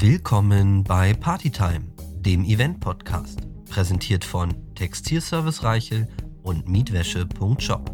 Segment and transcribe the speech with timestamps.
[0.00, 6.06] Willkommen bei Partytime, dem Event-Podcast, präsentiert von Textilservice Reichel
[6.44, 7.90] und Mietwäsche.shop.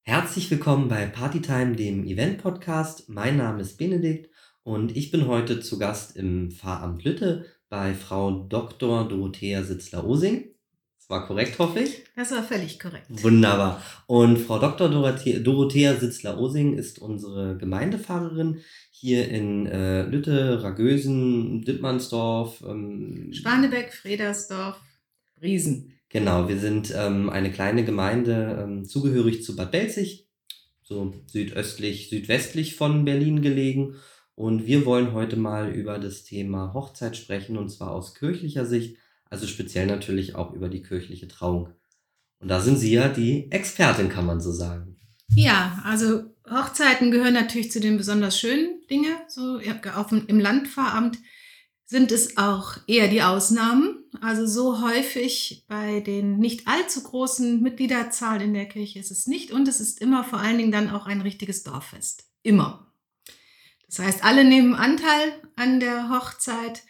[0.00, 3.10] Herzlich willkommen bei Partytime, dem Event-Podcast.
[3.10, 4.30] Mein Name ist Benedikt
[4.62, 9.06] und ich bin heute zu Gast im Pfarramt Lütte bei Frau Dr.
[9.06, 10.54] Dorothea Sitzler-Osing.
[11.02, 12.04] Das war korrekt, hoffe ich.
[12.14, 13.06] Das war völlig korrekt.
[13.08, 13.82] Wunderbar.
[14.06, 14.88] Und Frau Dr.
[14.88, 18.60] Dorothea, Dorothea Sitzler-Osing ist unsere Gemeindepfarrerin
[18.92, 22.62] hier in äh, Lütte, Ragösen, Dittmannsdorf.
[22.64, 24.80] Ähm, Spanebeck, Fredersdorf,
[25.42, 25.92] Riesen.
[26.08, 30.28] Genau, wir sind ähm, eine kleine Gemeinde ähm, zugehörig zu Bad Belzig,
[30.84, 33.96] so südöstlich, südwestlich von Berlin gelegen.
[34.36, 38.96] Und wir wollen heute mal über das Thema Hochzeit sprechen und zwar aus kirchlicher Sicht,
[39.32, 41.70] also speziell natürlich auch über die kirchliche Trauung.
[42.38, 44.98] Und da sind Sie ja die Expertin, kann man so sagen.
[45.34, 49.14] Ja, also Hochzeiten gehören natürlich zu den besonders schönen Dingen.
[49.28, 49.58] So
[49.96, 51.16] auf im Landpfarramt
[51.86, 54.04] sind es auch eher die Ausnahmen.
[54.20, 59.50] Also so häufig bei den nicht allzu großen Mitgliederzahlen in der Kirche ist es nicht.
[59.50, 62.26] Und es ist immer vor allen Dingen dann auch ein richtiges Dorffest.
[62.42, 62.92] Immer.
[63.86, 66.82] Das heißt, alle nehmen Anteil an der Hochzeit.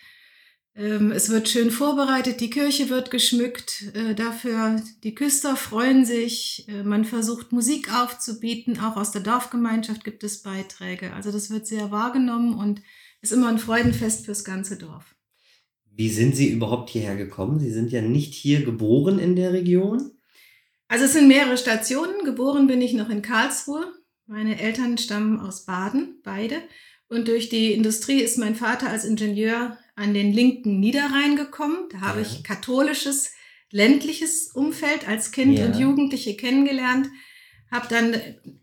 [0.75, 6.67] Ähm, es wird schön vorbereitet, die Kirche wird geschmückt äh, dafür, die Küster freuen sich,
[6.69, 11.13] äh, man versucht Musik aufzubieten, auch aus der Dorfgemeinschaft gibt es Beiträge.
[11.13, 12.81] Also das wird sehr wahrgenommen und
[13.21, 15.15] ist immer ein Freudenfest fürs ganze Dorf.
[15.95, 17.61] Wie sind Sie überhaupt hierher gekommen?
[17.61, 20.13] Sie sind ja nicht hier geboren in der Region.
[20.89, 22.25] Also es sind mehrere Stationen.
[22.25, 23.93] Geboren bin ich noch in Karlsruhe.
[24.27, 26.57] Meine Eltern stammen aus Baden, beide.
[27.09, 31.89] Und durch die Industrie ist mein Vater als Ingenieur an den linken Niederrhein gekommen.
[31.91, 32.27] Da habe ja.
[32.27, 33.33] ich katholisches,
[33.71, 35.67] ländliches Umfeld als Kind ja.
[35.67, 37.09] und Jugendliche kennengelernt.
[37.71, 38.17] Habe dann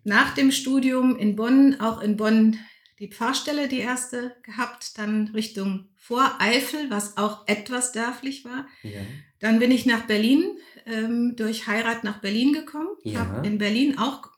[0.03, 2.59] nach dem Studium in Bonn, auch in Bonn
[2.99, 8.67] die Pfarrstelle, die erste gehabt, dann Richtung Voreifel, was auch etwas dörflich war.
[8.83, 8.99] Ja.
[9.39, 12.89] Dann bin ich nach Berlin, ähm, durch Heirat nach Berlin gekommen.
[13.03, 13.19] Ja.
[13.19, 14.29] Habe in Berlin auch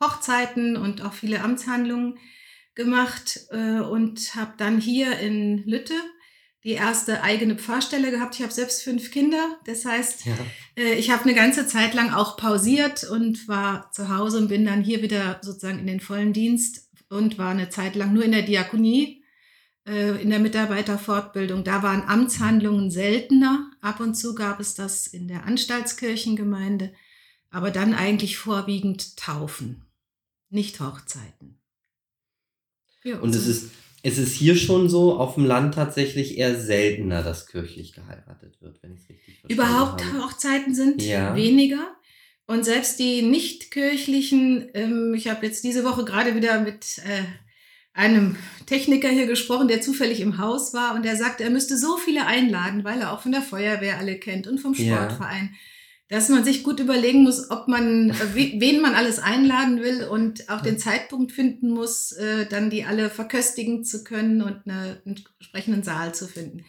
[0.00, 2.18] Hochzeiten und auch viele Amtshandlungen
[2.74, 5.94] gemacht äh, und habe dann hier in Lütte
[6.64, 8.34] die erste eigene Pfarrstelle gehabt.
[8.34, 9.58] Ich habe selbst fünf Kinder.
[9.64, 10.34] Das heißt, ja.
[10.76, 14.64] äh, ich habe eine ganze Zeit lang auch pausiert und war zu Hause und bin
[14.64, 18.32] dann hier wieder sozusagen in den vollen Dienst und war eine Zeit lang nur in
[18.32, 19.24] der Diakonie,
[19.86, 21.62] äh, in der Mitarbeiterfortbildung.
[21.62, 23.70] Da waren Amtshandlungen seltener.
[23.80, 26.92] Ab und zu gab es das in der Anstaltskirchengemeinde,
[27.50, 29.84] aber dann eigentlich vorwiegend Taufen,
[30.50, 31.60] nicht Hochzeiten.
[33.04, 33.70] Ja, und es ist
[34.02, 38.82] es ist hier schon so auf dem Land tatsächlich eher seltener, dass kirchlich geheiratet wird,
[38.82, 39.56] wenn ich es richtig verstehe.
[39.56, 40.24] Überhaupt habe.
[40.24, 41.34] Hochzeiten sind ja.
[41.34, 41.96] weniger.
[42.46, 47.24] Und selbst die nicht kirchlichen, ähm, ich habe jetzt diese Woche gerade wieder mit äh,
[47.92, 48.36] einem
[48.66, 52.26] Techniker hier gesprochen, der zufällig im Haus war und der sagte, er müsste so viele
[52.26, 55.50] einladen, weil er auch von der Feuerwehr alle kennt und vom Sportverein.
[55.52, 55.58] Ja
[56.08, 60.48] dass man sich gut überlegen muss, ob man, äh, wen man alles einladen will und
[60.48, 65.82] auch den Zeitpunkt finden muss, äh, dann die alle verköstigen zu können und einen entsprechenden
[65.82, 66.64] Saal zu finden.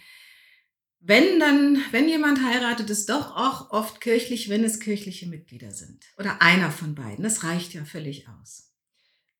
[1.02, 6.04] Wenn dann, wenn jemand heiratet, ist doch auch oft kirchlich, wenn es kirchliche Mitglieder sind.
[6.18, 7.24] Oder einer von beiden.
[7.24, 8.69] Das reicht ja völlig aus.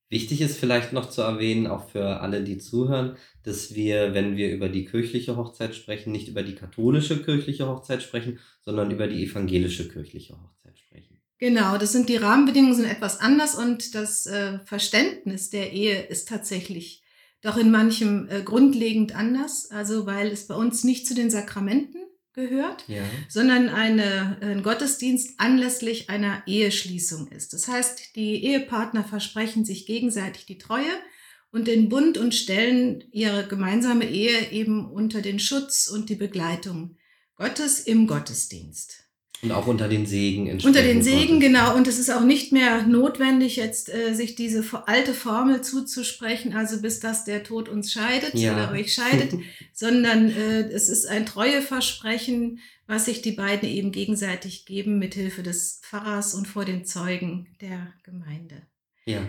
[0.10, 4.52] Wichtig ist vielleicht noch zu erwähnen, auch für alle, die zuhören, dass wir, wenn wir
[4.52, 9.24] über die kirchliche Hochzeit sprechen, nicht über die katholische kirchliche Hochzeit sprechen, sondern über die
[9.24, 11.22] evangelische kirchliche Hochzeit sprechen.
[11.38, 16.28] Genau, das sind die Rahmenbedingungen sind etwas anders und das äh, Verständnis der Ehe ist
[16.28, 17.04] tatsächlich
[17.42, 19.70] doch in manchem äh, grundlegend anders.
[19.70, 22.02] Also weil es bei uns nicht zu den Sakramenten
[22.40, 23.04] gehört, ja.
[23.28, 27.54] sondern eine, ein Gottesdienst anlässlich einer Eheschließung ist.
[27.54, 30.92] Das heißt, die Ehepartner versprechen sich gegenseitig die Treue
[31.52, 36.98] und den Bund und stellen ihre gemeinsame Ehe eben unter den Schutz und die Begleitung
[37.36, 39.09] Gottes im Gottesdienst.
[39.42, 40.52] Und auch unter den Segen.
[40.66, 41.76] Unter den Segen, genau.
[41.76, 46.82] Und es ist auch nicht mehr notwendig, jetzt äh, sich diese alte Formel zuzusprechen, also
[46.82, 48.54] bis dass der Tod uns scheidet ja.
[48.54, 49.34] oder euch scheidet,
[49.74, 55.80] sondern äh, es ist ein Treueversprechen, was sich die beiden eben gegenseitig geben, mithilfe des
[55.84, 58.64] Pfarrers und vor den Zeugen der Gemeinde.
[59.06, 59.22] Ja.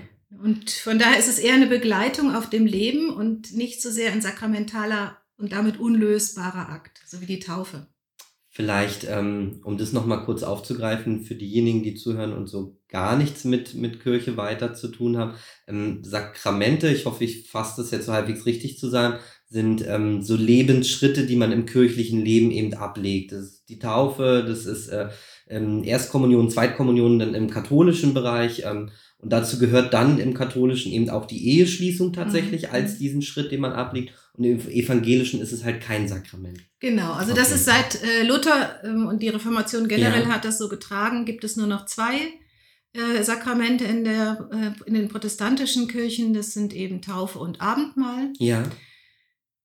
[0.43, 4.13] Und von daher ist es eher eine Begleitung auf dem Leben und nicht so sehr
[4.13, 7.87] ein sakramentaler und damit unlösbarer Akt, so wie die Taufe.
[8.61, 13.45] Vielleicht, ähm, um das nochmal kurz aufzugreifen, für diejenigen, die zuhören und so gar nichts
[13.45, 15.35] mit, mit Kirche weiter zu tun haben.
[15.67, 20.23] Ähm, Sakramente, ich hoffe, ich fasse das jetzt so halbwegs richtig zu sagen, sind ähm,
[20.23, 23.33] so Lebensschritte, die man im kirchlichen Leben eben ablegt.
[23.33, 25.09] Das ist die Taufe, das ist äh,
[25.49, 28.63] ähm, Erstkommunion, Zweitkommunion dann im katholischen Bereich.
[28.67, 32.69] Ähm, Und dazu gehört dann im Katholischen eben auch die Eheschließung tatsächlich Mhm.
[32.73, 34.13] als diesen Schritt, den man ablegt.
[34.41, 36.61] Und im Evangelischen ist es halt kein Sakrament.
[36.81, 37.55] Genau, also das Okay.
[37.57, 40.29] ist seit äh, Luther ähm, und die Reformation generell Ja.
[40.31, 42.15] hat das so getragen, gibt es nur noch zwei
[42.95, 46.33] äh, Sakramente in, der, äh, in den protestantischen Kirchen.
[46.33, 48.33] Das sind eben Taufe und Abendmahl.
[48.39, 48.63] Ja,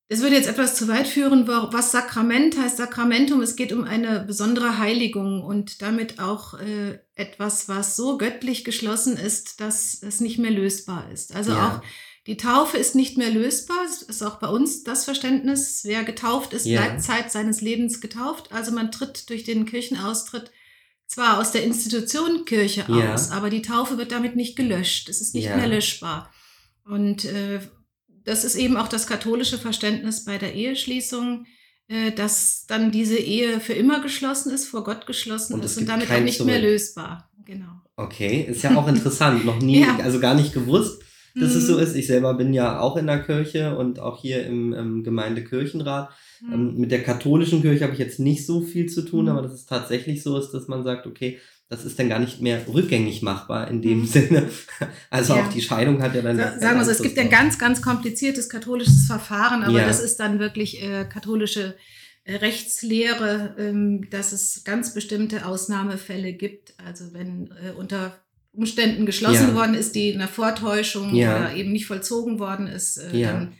[0.09, 2.75] Das würde jetzt etwas zu weit führen, was Sakrament heißt.
[2.75, 8.65] Sakramentum, es geht um eine besondere Heiligung und damit auch äh, etwas, was so göttlich
[8.65, 11.33] geschlossen ist, dass es nicht mehr lösbar ist.
[11.33, 11.77] Also Ja.
[11.81, 11.81] auch
[12.27, 13.77] die Taufe ist nicht mehr lösbar.
[13.85, 16.81] Es ist auch bei uns das Verständnis, wer getauft ist, Ja.
[16.81, 18.51] bleibt Zeit seines Lebens getauft.
[18.51, 20.51] Also man tritt durch den Kirchenaustritt
[21.07, 23.13] zwar aus der Institution Kirche Ja.
[23.13, 25.07] aus, aber die Taufe wird damit nicht gelöscht.
[25.07, 25.55] Es ist nicht Ja.
[25.57, 26.31] mehr löschbar.
[26.83, 27.59] Und äh,
[28.23, 31.45] das ist eben auch das katholische Verständnis bei der Eheschließung,
[31.87, 35.85] äh, dass dann diese Ehe für immer geschlossen ist, vor Gott geschlossen Und ist und
[35.87, 36.71] damit auch nicht mehr Zurück.
[36.71, 37.29] lösbar.
[37.45, 37.81] Genau.
[37.97, 38.47] okay.
[38.49, 39.45] Ist ja auch interessant.
[39.45, 39.97] Noch nie, Ja.
[40.01, 41.03] also gar nicht gewusst,
[41.39, 41.67] dass es Mhm.
[41.67, 41.95] so ist.
[41.95, 46.09] Ich selber bin ja auch in der Kirche und auch hier im, im Gemeindekirchenrat.
[46.41, 46.53] Mhm.
[46.53, 49.31] Ähm, mit der katholischen Kirche habe ich jetzt nicht so viel zu tun, Mhm.
[49.31, 52.41] aber dass es tatsächlich so ist, dass man sagt, okay, das ist dann gar nicht
[52.41, 54.05] mehr rückgängig machbar in dem Mhm.
[54.05, 54.49] Sinne.
[55.09, 55.43] Also Ja.
[55.45, 56.37] auch die Scheidung hat ja dann.
[56.37, 59.87] Sa- Sagen wir so, es gibt ein ganz, ganz kompliziertes katholisches Verfahren, aber Ja.
[59.87, 61.75] das ist dann wirklich äh, katholische
[62.27, 66.73] äh, Rechtslehre, ähm, dass es ganz bestimmte Ausnahmefälle gibt.
[66.83, 68.13] Also wenn äh, unter
[68.55, 69.55] Umständen geschlossen Ja.
[69.55, 71.37] worden ist, die in einer Vortäuschung Ja.
[71.37, 73.31] oder eben nicht vollzogen worden ist, äh, Ja.
[73.33, 73.53] dann,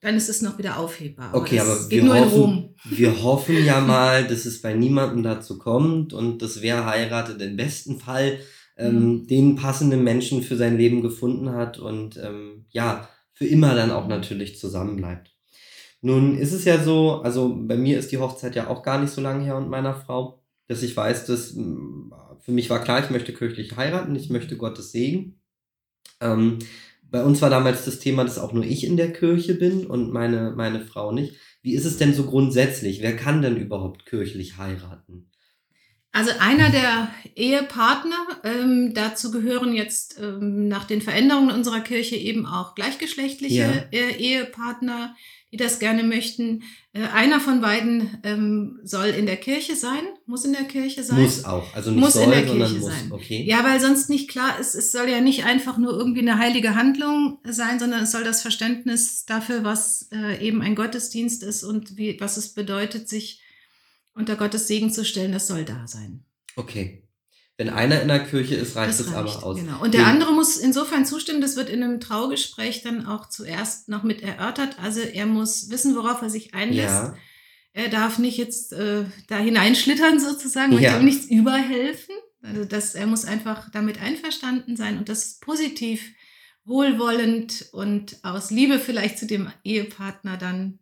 [0.00, 1.34] dann ist es noch wieder aufhebbar.
[1.34, 6.12] Okay, aber geht wir hoffen, wir hoffen ja mal, dass es bei niemandem dazu kommt
[6.12, 8.38] und dass wer heiratet im besten Fall
[8.80, 9.26] ähm, Mhm.
[9.26, 14.06] den passenden Menschen für sein Leben gefunden hat und ähm, ja, für immer dann auch
[14.06, 15.32] natürlich zusammenbleibt.
[16.00, 19.12] Nun ist es ja so, also bei mir ist die Hochzeit ja auch gar nicht
[19.12, 22.12] so lange her und meiner Frau, dass ich weiß, dass mh,
[22.48, 25.38] für mich war klar, ich möchte kirchlich heiraten, ich möchte Gottes Segen.
[26.18, 26.58] Ähm,
[27.02, 30.14] bei uns war damals das Thema, dass auch nur ich in der Kirche bin und
[30.14, 31.34] meine, meine Frau nicht.
[31.60, 33.02] Wie ist es denn so grundsätzlich?
[33.02, 35.30] Wer kann denn überhaupt kirchlich heiraten?
[36.10, 42.46] Also einer der Ehepartner, ähm, dazu gehören jetzt ähm, nach den Veränderungen unserer Kirche eben
[42.46, 43.98] auch gleichgeschlechtliche Ja.
[44.16, 45.14] Ehepartner,
[45.50, 46.62] die das gerne möchten.
[46.92, 51.22] Äh, einer von beiden ähm, soll in der Kirche sein, muss in der Kirche sein.
[51.22, 51.74] Muss auch.
[51.74, 52.90] Also nicht Muss in soll, der sondern Kirche muss.
[52.92, 53.12] sein.
[53.12, 53.44] Okay.
[53.46, 56.74] Ja, weil sonst nicht klar ist, es soll ja nicht einfach nur irgendwie eine heilige
[56.74, 61.96] Handlung sein, sondern es soll das Verständnis dafür, was äh, eben ein Gottesdienst ist und
[61.96, 63.40] wie, was es bedeutet, sich
[64.14, 66.24] unter Gottes Segen zu stellen, das soll da sein.
[66.56, 67.07] Okay.
[67.58, 69.56] Wenn einer in der Kirche ist, reicht Das es aber aus.
[69.56, 69.82] Genau.
[69.82, 74.04] Und der andere muss insofern zustimmen, das wird in einem Traugespräch dann auch zuerst noch
[74.04, 74.76] mit erörtert.
[74.80, 76.88] Also er muss wissen, worauf er sich einlässt.
[76.88, 77.16] Ja,
[77.72, 80.78] Er darf nicht jetzt äh, da hineinschlittern sozusagen, Ja.
[80.92, 82.14] möchte ihm nichts überhelfen.
[82.42, 86.00] Also das, er muss einfach damit einverstanden sein und das positiv,
[86.64, 90.78] wohlwollend und aus Liebe vielleicht zu dem Ehepartner dann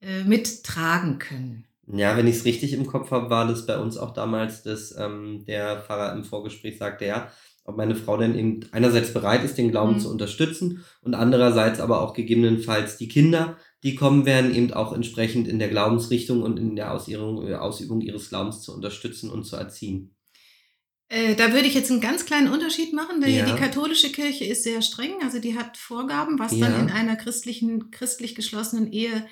[0.00, 1.67] äh, mittragen können.
[1.92, 4.94] Ja wenn ich es richtig im Kopf habe, war das bei uns auch damals, dass
[4.98, 7.30] ähm, der Pfarrer im Vorgespräch sagte, ja,
[7.64, 10.00] ob meine Frau denn eben einerseits bereit ist, den Glauben Mhm.
[10.00, 15.46] zu unterstützen und andererseits aber auch gegebenenfalls die Kinder, die kommen werden, eben auch entsprechend
[15.46, 19.56] in der Glaubensrichtung und in der Ausübung, äh, Ausübung ihres Glaubens zu unterstützen und zu
[19.56, 20.14] erziehen.
[21.10, 23.44] Äh, da würde ich jetzt einen ganz kleinen Unterschied machen, denn Ja.
[23.46, 26.68] die katholische Kirche ist sehr streng, also die hat Vorgaben, was Ja.
[26.68, 29.22] dann in einer christlichen, christlich geschlossenen Ehe äh,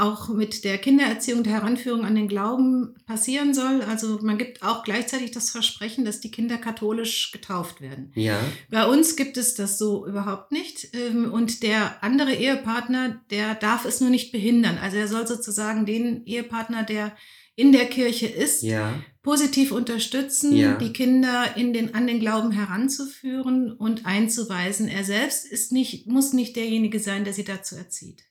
[0.00, 3.82] auch mit der Kindererziehung, der Heranführung an den Glauben passieren soll.
[3.82, 8.10] Also man gibt auch gleichzeitig das Versprechen, dass die Kinder katholisch getauft werden.
[8.16, 10.88] Ja, Bei uns gibt es das so überhaupt nicht.
[10.94, 14.76] ähm, Und der andere Ehepartner, der darf es nur nicht behindern.
[14.78, 17.16] Also er soll sozusagen den Ehepartner, der
[17.54, 20.76] in der Kirche ist, ja, positiv unterstützen, Ja.
[20.78, 24.88] die Kinder in den, an den Glauben heranzuführen und einzuweisen.
[24.88, 28.22] Er selbst ist nicht, muss nicht derjenige sein, der sie dazu erzieht.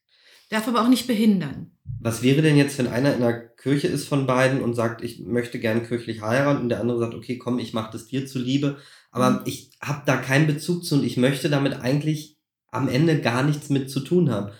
[0.49, 1.71] Darf aber auch nicht behindern.
[2.01, 5.19] Was wäre denn jetzt, wenn einer in der Kirche ist von beiden und sagt, ich
[5.19, 8.77] möchte gern kirchlich heiraten und der andere sagt, okay, komm, ich mache das dir zuliebe,
[9.11, 9.39] aber Mhm.
[9.45, 12.37] ich habe da keinen Bezug zu und ich möchte damit eigentlich
[12.71, 14.51] am Ende gar nichts mit zu tun haben.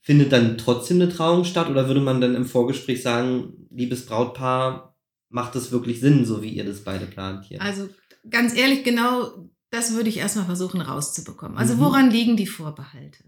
[0.00, 4.96] Findet dann trotzdem eine Trauung statt oder würde man dann im Vorgespräch sagen, liebes Brautpaar,
[5.28, 7.62] macht es wirklich Sinn, so wie ihr das beide plant hier?
[7.62, 7.88] Also
[8.28, 11.56] ganz ehrlich, genau das würde ich erstmal versuchen rauszubekommen.
[11.56, 11.80] Also Mhm.
[11.80, 13.24] woran liegen die Vorbehalte?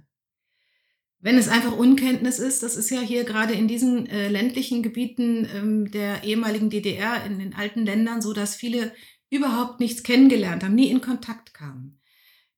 [1.25, 5.49] Wenn es einfach Unkenntnis ist, das ist ja hier gerade in diesen äh, ländlichen Gebieten
[5.55, 8.93] ähm, der ehemaligen DDR, in den alten Ländern so, dass viele
[9.31, 11.99] überhaupt nichts kennengelernt haben, nie in Kontakt kamen.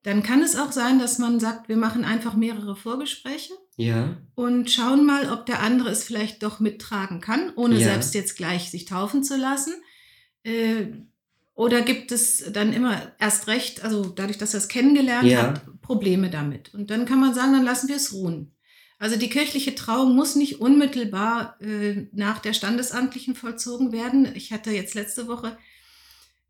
[0.03, 4.69] Dann kann es auch sein, dass man sagt, wir machen einfach mehrere Vorgespräche ja, und
[4.69, 7.85] schauen mal, ob der andere es vielleicht doch mittragen kann, ohne Ja.
[7.85, 9.75] selbst jetzt gleich sich taufen zu lassen.
[10.43, 10.87] Äh,
[11.55, 15.43] Oder gibt es dann immer erst recht, also dadurch, dass er es kennengelernt Ja.
[15.45, 16.75] hat, Probleme damit?
[16.75, 18.53] Und dann kann man sagen, dann lassen wir es ruhen.
[18.99, 24.35] Also die kirchliche Trauung muss nicht unmittelbar äh, nach der standesamtlichen vollzogen werden.
[24.35, 25.57] Ich hatte jetzt letzte Woche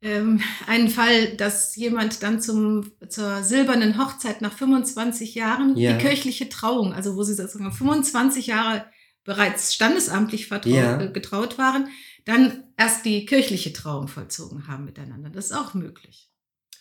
[0.02, 5.94] ähm, einen Fall, dass jemand dann zum, zur silbernen Hochzeit nach 25 Jahren Ja.
[5.94, 8.84] die kirchliche Trauung, also wo sie sozusagen 25 Jahre
[9.24, 11.00] bereits standesamtlich Ja.
[11.00, 11.88] äh, getraut waren,
[12.26, 15.30] dann erst die kirchliche Trauung vollzogen haben miteinander.
[15.30, 16.28] Das ist auch möglich.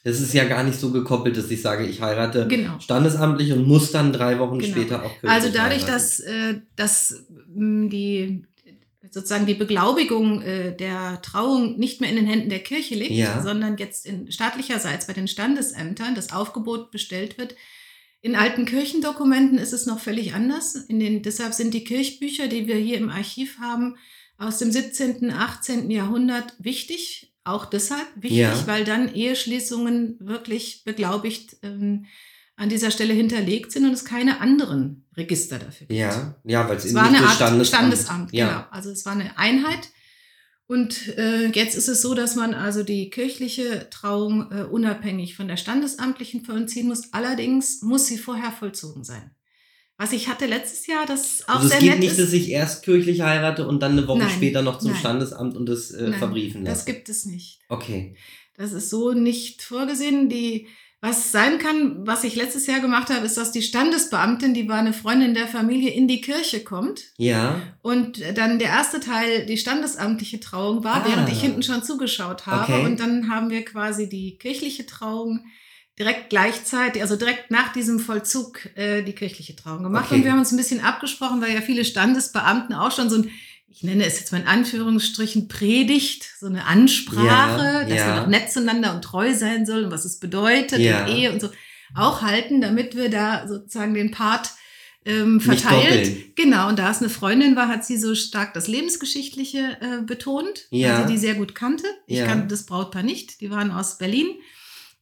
[0.07, 2.79] Es ist ja gar nicht so gekoppelt, dass ich sage, ich heirate Genau.
[2.79, 4.71] standesamtlich und muss dann drei Wochen Genau.
[4.71, 5.91] später auch kirchlich Also dadurch, heiraten.
[5.91, 8.43] dass, äh, dass mh, die
[9.09, 13.41] sozusagen die Beglaubigung äh, der Trauung nicht mehr in den Händen der Kirche liegt, Ja.
[13.41, 17.55] sondern jetzt in staatlicherseits bei den Standesämtern das Aufgebot bestellt wird.
[18.21, 20.75] In alten Kirchendokumenten ist es noch völlig anders.
[20.75, 23.95] In den, deshalb sind die Kirchbücher, die wir hier im Archiv haben,
[24.37, 25.89] aus dem 17., 18.
[25.89, 27.31] Jahrhundert wichtig.
[27.45, 28.67] Auch deshalb wichtig, Ja.
[28.67, 32.05] weil dann Eheschließungen wirklich beglaubigt ähm,
[32.57, 35.99] an dieser Stelle hinterlegt sind und es keine anderen Register dafür gibt.
[35.99, 37.67] Ja, ja, weil es war eine Art Standesamt.
[37.67, 38.47] Standesamt, ja.
[38.47, 38.65] genau.
[38.71, 39.89] Also es war eine Einheit.
[40.67, 45.47] Und äh, jetzt ist es so, dass man also die kirchliche Trauung äh, unabhängig von
[45.47, 47.13] der standesamtlichen vollziehen muss.
[47.13, 49.34] Allerdings muss sie vorher vollzogen sein.
[49.97, 52.19] Was ich hatte letztes Jahr, das auch Also es sehr geht nett nicht, ist.
[52.19, 54.99] dass ich erst kirchlich heirate und dann eine Woche Nein, später noch zum nein.
[54.99, 56.91] Standesamt und das äh, Nein, verbriefen Das lasse.
[56.91, 57.59] gibt es nicht.
[57.69, 58.15] Okay.
[58.57, 60.27] Das ist so nicht vorgesehen.
[60.27, 60.67] Die,
[61.01, 64.79] was sein kann, was ich letztes Jahr gemacht habe, ist, dass die Standesbeamtin, die war
[64.79, 69.57] eine Freundin der Familie, in die Kirche kommt Ja, und dann der erste Teil die
[69.57, 71.07] standesamtliche Trauung war, Ah.
[71.07, 72.73] während ich hinten schon zugeschaut habe.
[72.73, 72.85] Okay.
[72.85, 75.45] Und dann haben wir quasi die kirchliche Trauung
[75.97, 80.05] direkt gleichzeitig, also direkt nach diesem Vollzug äh, die kirchliche Trauung gemacht.
[80.07, 80.15] Okay.
[80.15, 83.31] Und wir haben uns ein bisschen abgesprochen, weil ja viele Standesbeamten auch schon so ein,
[83.69, 88.07] ich nenne es jetzt mal in Anführungsstrichen, Predigt, so eine Ansprache, Ja, dass ja.
[88.07, 91.05] man auch nett zueinander und treu sein soll und was es bedeutet Ja.
[91.05, 91.49] und Ehe und so
[91.95, 94.49] auch halten, damit wir da sozusagen den Part
[95.05, 96.35] ähm, verteilt.
[96.35, 100.65] Genau, und da es eine Freundin war, hat sie so stark das Lebensgeschichtliche äh, betont,
[100.71, 100.97] Ja.
[100.99, 101.85] weil sie die sehr gut kannte.
[102.07, 102.25] Ich Ja.
[102.25, 104.27] kannte das Brautpaar nicht, die waren aus Berlin.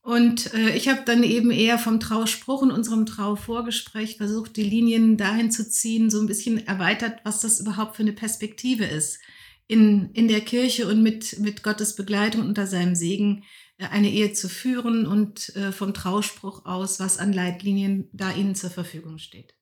[0.03, 5.15] Und äh, ich habe dann eben eher vom Trauspruch in unserem Trauvorgespräch versucht, die Linien
[5.15, 9.19] dahin zu ziehen, so ein bisschen erweitert, was das überhaupt für eine Perspektive ist
[9.67, 13.45] in, in der Kirche und mit, mit Gottes Begleitung unter seinem Segen
[13.77, 18.55] äh, eine Ehe zu führen und äh, vom Trauspruch aus, was an Leitlinien da ihnen
[18.55, 19.55] zur Verfügung steht.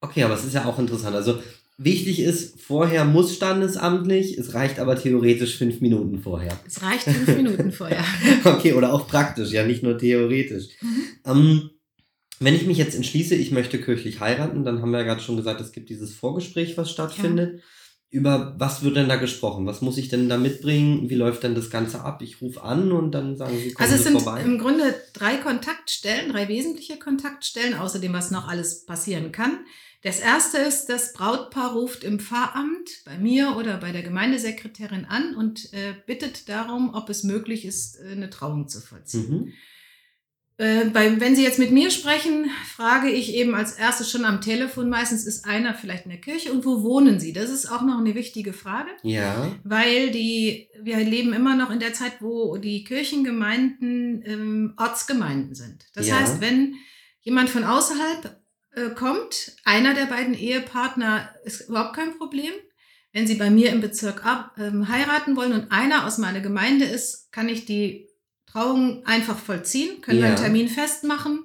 [0.00, 1.16] Okay, aber es ist ja auch interessant.
[1.16, 1.42] Also
[1.76, 6.58] wichtig ist, vorher muss standesamtlich, es reicht aber theoretisch fünf Minuten vorher.
[6.66, 8.04] Es reicht fünf Minuten vorher.
[8.44, 10.68] Okay, oder auch praktisch, ja, nicht nur theoretisch.
[10.80, 11.02] Mhm.
[11.26, 11.70] Ähm,
[12.40, 15.36] wenn ich mich jetzt entschließe, ich möchte kirchlich heiraten, dann haben wir ja gerade schon
[15.36, 17.62] gesagt, es gibt dieses Vorgespräch, was stattfindet.
[18.14, 19.66] Über was wird denn da gesprochen?
[19.66, 21.10] Was muss ich denn da mitbringen?
[21.10, 22.22] Wie läuft denn das Ganze ab?
[22.22, 24.40] Ich rufe an und dann sagen sie, kommen Also es sind vorbei.
[24.40, 29.58] im Grunde drei Kontaktstellen, drei wesentliche Kontaktstellen, außerdem was noch alles passieren kann.
[30.02, 35.34] Das erste ist, das Brautpaar ruft im Pfarramt bei mir oder bei der Gemeindesekretärin an
[35.34, 39.28] und äh, bittet darum, ob es möglich ist, äh, eine Trauung zu vollziehen.
[39.28, 39.52] Mhm.
[40.56, 44.40] Äh, bei, wenn Sie jetzt mit mir sprechen, frage ich eben als erstes schon am
[44.40, 47.32] Telefon, meistens ist einer vielleicht in der Kirche und wo wohnen Sie?
[47.32, 48.90] Das ist auch noch eine wichtige Frage.
[49.02, 55.54] Ja, Weil die, wir leben immer noch in der Zeit, wo die Kirchengemeinden ähm, Ortsgemeinden
[55.56, 55.86] sind.
[55.94, 56.20] Das Ja.
[56.20, 56.76] heißt, wenn
[57.22, 58.40] jemand von außerhalb
[58.76, 62.52] äh, kommt, einer der beiden Ehepartner ist überhaupt kein Problem.
[63.12, 66.84] Wenn sie bei mir im Bezirk ab, ähm, heiraten wollen und einer aus meiner Gemeinde
[66.84, 68.08] ist, kann ich die
[68.54, 70.34] Trauung einfach vollziehen, können wir Ja.
[70.34, 71.44] einen Termin festmachen,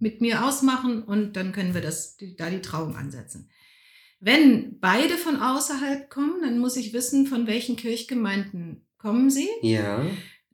[0.00, 3.50] mit mir ausmachen und dann können wir das, die, da die Trauung ansetzen.
[4.20, 9.48] Wenn beide von außerhalb kommen, dann muss ich wissen, von welchen Kirchgemeinden kommen sie.
[9.62, 10.04] ja,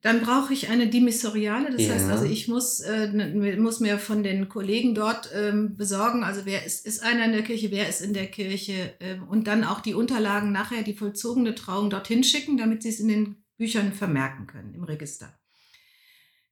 [0.00, 1.71] Dann brauche ich eine Dimissoriale.
[1.71, 1.94] Das Ja.
[1.94, 6.40] heißt also, ich muss, äh, ne- muss mir von den Kollegen dort ähm, besorgen, also
[6.44, 9.62] wer ist, ist einer in der Kirche, wer ist in der Kirche ähm, und dann
[9.62, 13.92] auch die Unterlagen nachher, die vollzogene Trauung dorthin schicken, damit sie es in den Büchern
[13.92, 15.32] vermerken können, im Register.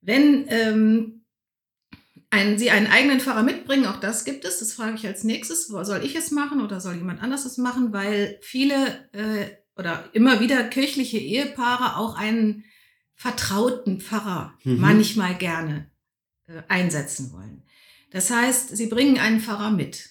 [0.00, 1.24] Wenn ähm,
[2.30, 5.66] ein, Sie einen eigenen Pfarrer mitbringen, auch das gibt es, das frage ich als nächstes,
[5.66, 10.40] soll ich es machen oder soll jemand anders es machen, weil viele äh, oder immer
[10.40, 12.64] wieder kirchliche Ehepaare auch einen
[13.14, 14.80] vertrauten Pfarrer Mhm.
[14.80, 15.90] manchmal gerne
[16.46, 17.62] äh, einsetzen wollen.
[18.10, 20.10] Das heißt, sie bringen einen Pfarrer mit.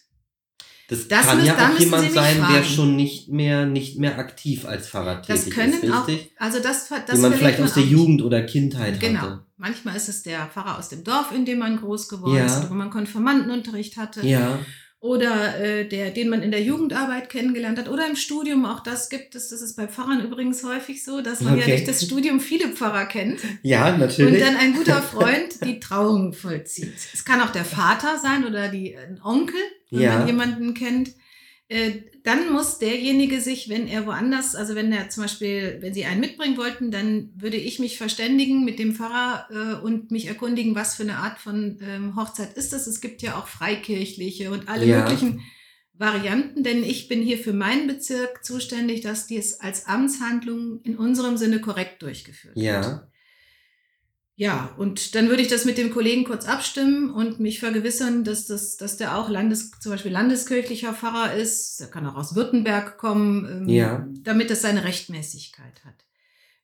[0.90, 4.66] Das, Das kann müssen- ja auch jemand sein, der schon nicht mehr, nicht mehr aktiv
[4.66, 6.32] als Pfarrer Das tätig können ist, auch, richtig?
[6.38, 7.84] also das, das Den man vielleicht aus der.
[7.84, 9.20] Jugend oder Kindheit Genau.
[9.22, 9.46] hatte.
[9.58, 12.46] Manchmal ist es der Pfarrer aus dem Dorf, in dem man groß geworden Ja.
[12.46, 14.26] ist oder wo man Konfirmandenunterricht hatte.
[14.26, 14.58] Ja,
[15.02, 18.66] oder äh, der, den man in der Jugendarbeit kennengelernt hat oder im Studium.
[18.66, 19.50] Auch das gibt es.
[19.50, 21.62] Das ist bei Pfarrern übrigens häufig so, dass man okay.
[21.62, 23.40] ja durch das Studium viele Pfarrer kennt.
[23.62, 24.34] Ja, natürlich.
[24.34, 26.94] Und dann ein guter Freund die Trauung vollzieht.
[27.14, 30.18] Es kann auch der Vater sein oder die, ein Onkel, wenn ja.
[30.18, 31.12] man jemanden kennt.
[31.72, 36.04] Äh, dann muss derjenige sich, wenn er woanders, also wenn er zum Beispiel, wenn Sie
[36.04, 40.74] einen mitbringen wollten, dann würde ich mich verständigen mit dem Pfarrer äh, und mich erkundigen,
[40.74, 42.88] was für eine Art von ähm, Hochzeit ist das.
[42.88, 45.02] Es gibt ja auch freikirchliche und alle ja.
[45.02, 45.42] möglichen
[45.94, 51.38] Varianten, denn ich bin hier für meinen Bezirk zuständig, dass dies als Amtshandlung in unserem
[51.38, 52.82] Sinne korrekt durchgeführt ja.
[52.82, 53.02] wird.
[54.40, 54.74] Ja.
[54.78, 58.78] Und dann würde ich das mit dem Kollegen kurz abstimmen und mich vergewissern, dass, das,
[58.78, 61.82] dass der auch Landes, zum Beispiel landeskirchlicher Pfarrer ist.
[61.82, 64.08] Der kann auch aus Württemberg kommen, ähm, ja.
[64.22, 66.06] damit es seine Rechtmäßigkeit hat.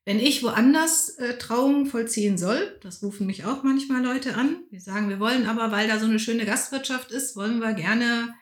[0.06, 4.80] Wenn ich woanders äh, Trauungen vollziehen soll, das rufen mich auch manchmal Leute an, die
[4.80, 8.34] sagen, wir wollen aber, weil da so eine schöne Gastwirtschaft ist, wollen wir gerne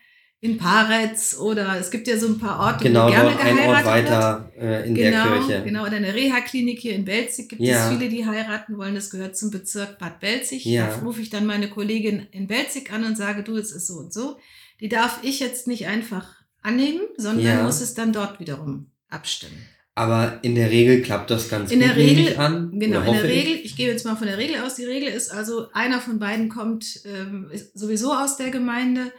[0.43, 3.59] in Paretz oder es gibt ja so ein paar Orte, genau, wo gerne dort ein
[3.59, 5.63] Ort weiter äh, in genau, der Kirche.
[5.63, 7.85] Genau, oder in der Reha-Klinik hier in Belzig gibt ja.
[7.85, 8.93] es viele, die heiraten wollen.
[8.93, 10.65] Das gehört zum Bezirk Bad Belzig.
[10.65, 10.87] Ja.
[10.87, 13.93] Da rufe ich dann meine Kollegin in Belzig an und sage, du, es ist so
[13.93, 14.35] und so.
[14.81, 16.27] Die darf ich jetzt nicht einfach
[16.61, 17.63] annehmen, sondern ja.
[17.63, 19.65] muss es dann dort wiederum abstimmen.
[19.95, 22.77] Aber in der Regel klappt das ganz in gut der Regel, an.
[22.77, 24.75] Genau, in der Regel, ich gehe jetzt mal von der Regel aus.
[24.75, 29.13] Die Regel ist also, einer von beiden kommt ähm, sowieso aus der Gemeinde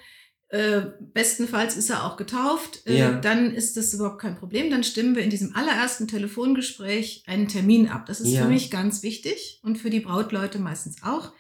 [0.54, 3.12] äh, bestenfalls ist er auch getauft, äh, ja.
[3.12, 4.70] dann ist das überhaupt kein Problem.
[4.70, 8.06] Dann stimmen wir in diesem allerersten Telefongespräch einen Termin ab.
[8.06, 8.42] Das ist ja.
[8.42, 11.32] für mich ganz wichtig und für die Brautleute meistens auch,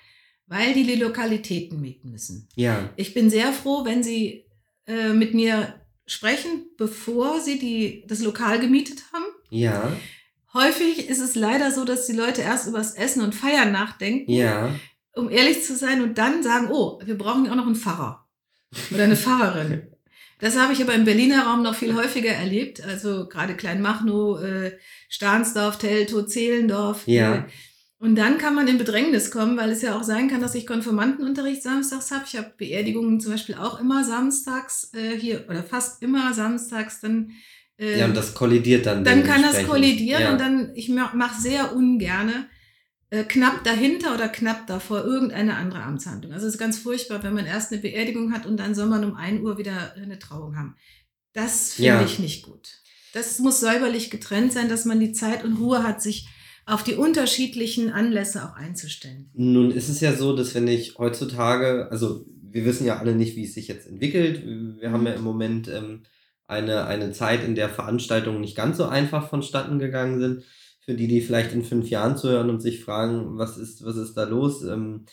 [0.48, 2.48] weil die die Lokalitäten mieten müssen.
[2.56, 2.90] Ja.
[2.96, 4.46] Ich bin sehr froh, wenn sie
[4.88, 9.26] äh, mit mir sprechen, bevor sie die, das Lokal gemietet haben.
[9.48, 9.96] Ja.
[10.52, 14.28] Häufig ist es leider so, dass die Leute erst übers Essen und Feiern nachdenken.
[14.28, 14.74] Ja.
[15.14, 18.23] Um ehrlich zu sein und dann sagen, oh, wir brauchen ja auch noch einen Pfarrer.
[18.92, 19.82] Oder eine Fahrerin.
[20.40, 22.84] Das habe ich aber im Berliner Raum noch viel häufiger erlebt.
[22.84, 24.78] Also gerade Kleinmachnow, äh,
[25.08, 27.06] Stahnsdorf, Teltow, Zehlendorf.
[27.06, 27.36] Ja.
[27.36, 27.42] Äh,
[27.98, 30.66] und dann kann man in Bedrängnis kommen, weil es ja auch sein kann, dass ich
[30.66, 32.24] Konfirmandenunterricht samstags habe.
[32.26, 37.00] Ich habe Beerdigungen zum Beispiel auch immer samstags äh, hier oder fast immer samstags.
[37.00, 37.30] Dann
[37.78, 39.04] äh, ja, und das kollidiert dann.
[39.04, 40.32] Dann kann das kollidieren ja.
[40.32, 42.46] und dann, ich mache sehr ungerne
[43.14, 46.32] äh, knapp dahinter oder knapp davor irgendeine andere Amtshandlung.
[46.32, 49.04] Also es ist ganz furchtbar, wenn man erst eine Beerdigung hat und dann soll man
[49.04, 50.74] um ein Uhr wieder eine Trauung haben.
[51.32, 52.04] Das finde ja.
[52.04, 52.80] ich nicht gut.
[53.12, 56.26] Das muss säuberlich getrennt sein, dass man die Zeit und Ruhe hat, sich
[56.66, 59.30] auf die unterschiedlichen Anlässe auch einzustellen.
[59.34, 63.36] Nun ist es ja so, dass wenn ich heutzutage, also wir wissen ja alle nicht,
[63.36, 64.42] wie es sich jetzt entwickelt.
[64.44, 66.02] Wir haben ja im Moment ähm,
[66.48, 70.44] eine, eine Zeit, in der Veranstaltungen nicht ganz so einfach vonstatten gegangen sind
[70.84, 74.14] für die, die vielleicht in fünf Jahren zuhören und sich fragen, was ist, was ist
[74.14, 74.62] da los?
[74.62, 75.06] Ähm,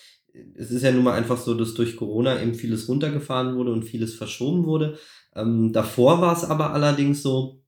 [0.55, 3.84] es ist ja nun mal einfach so, dass durch Corona eben vieles runtergefahren wurde und
[3.84, 4.97] vieles verschoben wurde.
[5.36, 7.62] Ähm, davor war es aber allerdings so,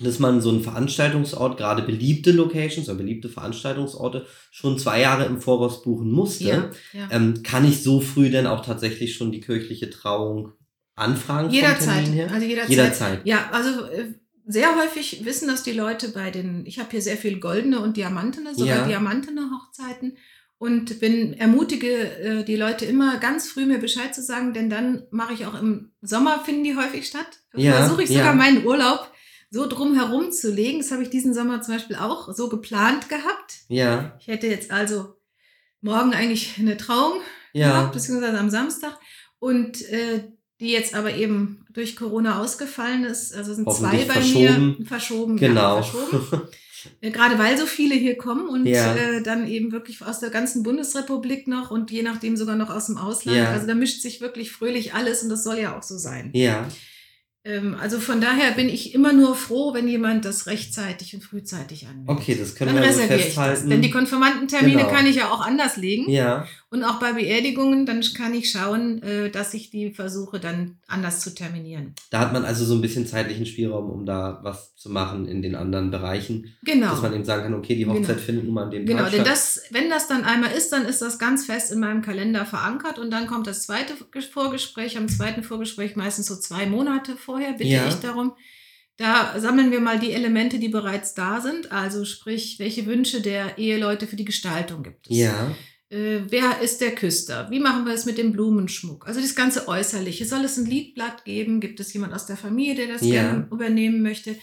[0.00, 5.40] dass man so einen Veranstaltungsort, gerade beliebte Locations oder beliebte Veranstaltungsorte, schon zwei Jahre im
[5.40, 6.44] Voraus buchen musste.
[6.44, 7.08] Ja, ja.
[7.10, 10.52] Ähm, kann ich so früh denn auch tatsächlich schon die kirchliche Trauung
[10.94, 11.50] anfragen?
[11.50, 12.06] Jederzeit.
[12.30, 12.70] Also jederzeit.
[12.70, 13.20] jederzeit.
[13.26, 14.14] Ja, also äh,
[14.48, 17.98] sehr häufig wissen das die Leute bei den, ich habe hier sehr viel goldene und
[17.98, 18.86] diamantene, sogar ja.
[18.86, 20.16] diamantene Hochzeiten
[20.56, 25.04] und bin ermutige äh, die Leute immer ganz früh mir Bescheid zu sagen, denn dann
[25.10, 27.28] mache ich auch im Sommer finden die häufig statt.
[27.54, 28.32] Ja, Versuche ich sogar ja.
[28.32, 29.12] meinen Urlaub
[29.50, 30.78] so drum herum zu legen.
[30.78, 33.58] Das habe ich diesen Sommer zum Beispiel auch so geplant gehabt.
[33.68, 34.16] Ja.
[34.18, 35.14] Ich hätte jetzt also
[35.82, 37.20] morgen eigentlich eine Trauung
[37.52, 37.68] ja.
[37.68, 38.98] gehabt, beziehungsweise am Samstag.
[39.38, 43.34] Und äh, die jetzt aber eben durch Corona ausgefallen ist.
[43.34, 44.76] Also sind zwei bei verschoben.
[44.78, 45.36] mir verschoben.
[45.36, 45.76] Genau.
[45.76, 46.42] Ja, verschoben.
[47.00, 48.94] Äh, gerade weil so viele hier kommen und ja.
[48.94, 52.86] äh, dann eben wirklich aus der ganzen Bundesrepublik noch und je nachdem sogar noch aus
[52.86, 53.38] dem Ausland.
[53.38, 53.50] Ja.
[53.50, 56.30] Also da mischt sich wirklich fröhlich alles und das soll ja auch so sein.
[56.34, 56.68] Ja.
[57.48, 61.86] Ähm, also von daher bin ich immer nur froh, wenn jemand das rechtzeitig und frühzeitig
[61.86, 62.16] anmeldet.
[62.16, 63.54] Okay, das können Dann wir also festhalten.
[63.54, 63.68] Ich das.
[63.68, 64.90] Denn die Konfirmandentermine genau.
[64.90, 66.10] kann ich ja auch anders legen.
[66.10, 66.46] Ja.
[66.70, 71.20] Und auch bei Beerdigungen, dann kann ich schauen, äh, dass ich die versuche dann anders
[71.20, 71.94] zu terminieren.
[72.10, 75.40] Da hat man also so ein bisschen zeitlichen Spielraum, um da was zu machen in
[75.40, 76.54] den anderen Bereichen.
[76.62, 76.90] Genau.
[76.90, 78.18] Dass man eben sagen kann, okay, die Hochzeit genau.
[78.18, 79.24] findet nun mal an dem genau, Tag statt.
[79.24, 82.02] Genau, denn das, wenn das dann einmal ist, dann ist das ganz fest in meinem
[82.02, 83.94] Kalender verankert und dann kommt das zweite
[84.30, 84.98] Vorgespräch.
[84.98, 87.88] Am zweiten Vorgespräch meistens so zwei Monate vorher bitte ja.
[87.88, 88.32] ich darum.
[88.96, 91.70] Da sammeln wir mal die Elemente, die bereits da sind.
[91.70, 95.16] Also sprich, welche Wünsche der Eheleute für die Gestaltung gibt es.
[95.16, 95.54] Ja.
[95.88, 97.48] Äh, wer ist der Küster?
[97.50, 99.06] Wie machen wir es mit dem Blumenschmuck?
[99.06, 100.24] Also das ganze Äußerliche.
[100.24, 101.60] Soll es ein Liedblatt geben?
[101.60, 103.22] Gibt es jemand aus der Familie, der das ja.
[103.22, 104.34] gerne übernehmen möchte?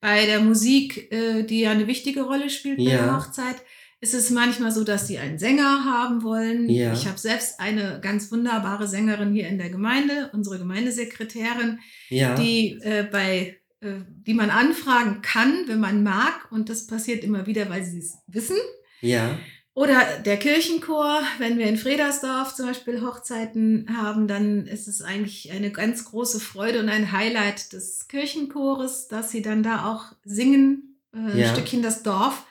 [0.00, 3.04] Bei der Musik, äh, die ja eine wichtige Rolle spielt bei ja.
[3.04, 3.56] der Hochzeit,
[4.02, 6.68] ist es manchmal so, dass sie einen Sänger haben wollen.
[6.70, 6.92] Ja.
[6.94, 12.34] Ich habe selbst eine ganz wunderbare Sängerin hier in der Gemeinde, unsere Gemeindesekretärin, Ja.
[12.34, 16.50] die äh, bei äh, die man anfragen kann, wenn man mag.
[16.50, 18.56] Und das passiert immer wieder, weil sie es wissen.
[19.00, 19.38] Ja.
[19.72, 25.50] Oder der Kirchenchor, wenn wir in Fredersdorf zum Beispiel Hochzeiten haben, dann ist es eigentlich
[25.52, 30.98] eine ganz große Freude und ein Highlight des Kirchenchores, dass sie dann da auch singen,
[31.14, 31.48] äh, Ja.
[31.48, 32.44] ein Stückchen das Dorf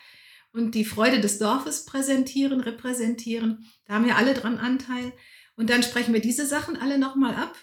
[0.53, 3.65] und die Freude des Dorfes präsentieren, repräsentieren.
[3.85, 5.13] Da haben wir alle dran Anteil.
[5.55, 7.55] Und dann sprechen wir diese Sachen alle nochmal ab.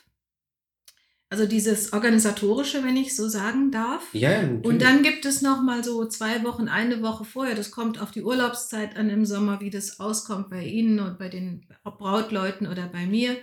[1.29, 4.15] Also dieses organisatorische, wenn ich so sagen darf.
[4.15, 4.49] Ja, ja.
[4.63, 7.57] Und dann gibt es noch mal so zwei Wochen, eine Woche vorher.
[7.57, 11.29] Das kommt auf die Urlaubszeit an im Sommer, wie das auskommt bei Ihnen und bei
[11.29, 13.37] den Brautleuten oder bei mir,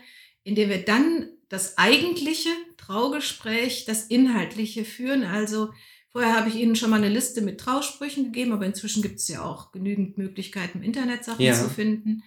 [0.44, 5.24] indem wir dann das eigentliche Traugespräch, das inhaltliche führen.
[5.24, 5.72] Also
[6.14, 9.28] vorher habe ich Ihnen schon mal eine Liste mit Trausprüchen gegeben, aber inzwischen gibt es
[9.28, 11.54] ja auch genügend Möglichkeiten, im Internet Sachen Ja.
[11.54, 12.24] zu finden.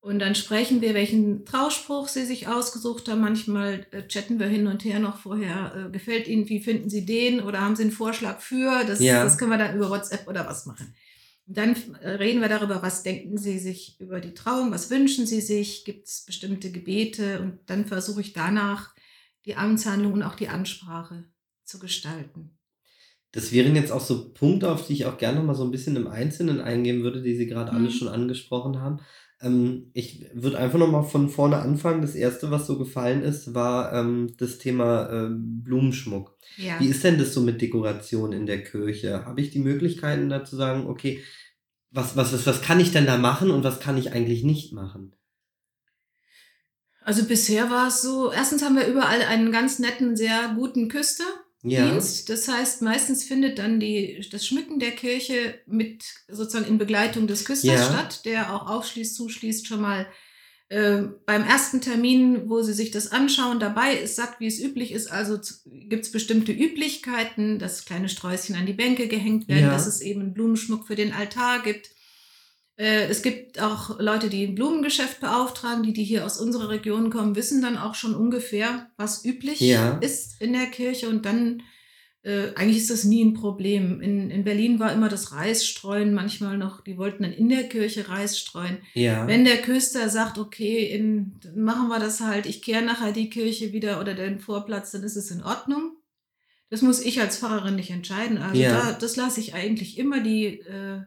[0.00, 3.20] Und dann sprechen wir, welchen Trauspruch Sie sich ausgesucht haben.
[3.20, 5.88] Manchmal äh, chatten wir hin und her noch vorher.
[5.88, 7.40] Äh, gefällt Ihnen, wie finden Sie den?
[7.42, 8.84] Oder haben Sie einen Vorschlag für?
[8.86, 9.24] Das, Ja.
[9.24, 10.94] das können wir dann über WhatsApp oder was machen.
[11.48, 14.70] Und dann äh, reden wir darüber, was denken Sie sich über die Trauung?
[14.70, 15.84] Was wünschen Sie sich?
[15.84, 17.40] Gibt es bestimmte Gebete?
[17.40, 18.94] Und dann versuche ich danach
[19.46, 21.24] die Amtshandlung und auch die Ansprache
[21.64, 22.57] zu gestalten.
[23.32, 25.70] Das wären jetzt auch so Punkte, auf die ich auch gerne noch mal so ein
[25.70, 27.90] bisschen im Einzelnen eingehen würde, die Sie gerade alle Mhm.
[27.90, 29.00] schon angesprochen haben.
[29.40, 32.00] Ähm, ich würde einfach noch mal von vorne anfangen.
[32.02, 36.36] Das erste, was so gefallen ist, war ähm, das Thema ähm, Blumenschmuck.
[36.56, 36.80] Ja.
[36.80, 39.24] Wie ist denn das so mit Dekoration in der Kirche?
[39.26, 41.22] Habe ich die Möglichkeiten da zu sagen, okay,
[41.90, 44.72] was, was, was, was kann ich denn da machen und was kann ich eigentlich nicht
[44.72, 45.14] machen?
[47.02, 51.24] Also bisher war es so, erstens haben wir überall einen ganz netten, sehr guten Küster.
[51.62, 52.28] Ja, Dienst.
[52.30, 57.44] Das heißt, meistens findet dann die, das Schmücken der Kirche mit sozusagen in Begleitung des
[57.44, 57.84] Küsters Ja.
[57.84, 60.06] statt, der auch aufschließt, zuschließt, schon mal
[60.68, 64.92] äh, beim ersten Termin, wo sie sich das anschauen, dabei ist, sagt, wie es üblich
[64.92, 65.10] ist.
[65.10, 69.72] Also gibt es bestimmte Üblichkeiten, dass kleine Sträußchen an die Bänke gehängt werden, Ja.
[69.72, 71.90] dass es eben Blumenschmuck für den Altar gibt.
[72.78, 77.10] Äh, Es gibt auch Leute, die ein Blumengeschäft beauftragen, die, die hier aus unserer Region
[77.10, 79.98] kommen, wissen dann auch schon ungefähr, was üblich Ja.
[79.98, 81.08] ist in der Kirche.
[81.08, 81.62] Und dann,
[82.22, 84.00] äh, eigentlich ist das nie ein Problem.
[84.00, 88.08] In, in Berlin war immer das Reisstreuen manchmal noch, die wollten dann in der Kirche
[88.08, 88.78] Reis streuen.
[88.94, 93.28] ja, Wenn der Küster sagt, okay, in, machen wir das halt, ich kehre nachher die
[93.30, 95.96] Kirche wieder oder den Vorplatz, dann ist es in Ordnung.
[96.70, 98.38] Das muss ich als Pfarrerin nicht entscheiden.
[98.38, 98.70] Also Ja.
[98.70, 101.00] da, das lasse ich eigentlich immer die äh,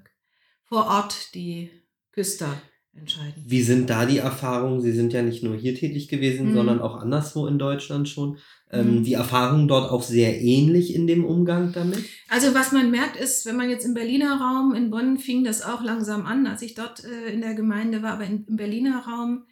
[0.72, 1.70] vor Ort die
[2.14, 2.62] Küster
[2.94, 3.44] entscheiden.
[3.46, 4.80] Wie sind da die Erfahrungen?
[4.80, 6.54] Sie sind ja nicht nur hier tätig gewesen, Mhm.
[6.54, 8.38] sondern auch anderswo in Deutschland schon.
[8.72, 9.04] Ähm, Mhm.
[9.04, 12.06] Die Erfahrungen dort auch sehr ähnlich in dem Umgang damit?
[12.30, 15.62] Also was man merkt ist, wenn man jetzt im Berliner Raum, in Bonn fing das
[15.62, 19.04] auch langsam an, als ich dort äh, in der Gemeinde war, aber in, im Berliner
[19.06, 19.44] Raum,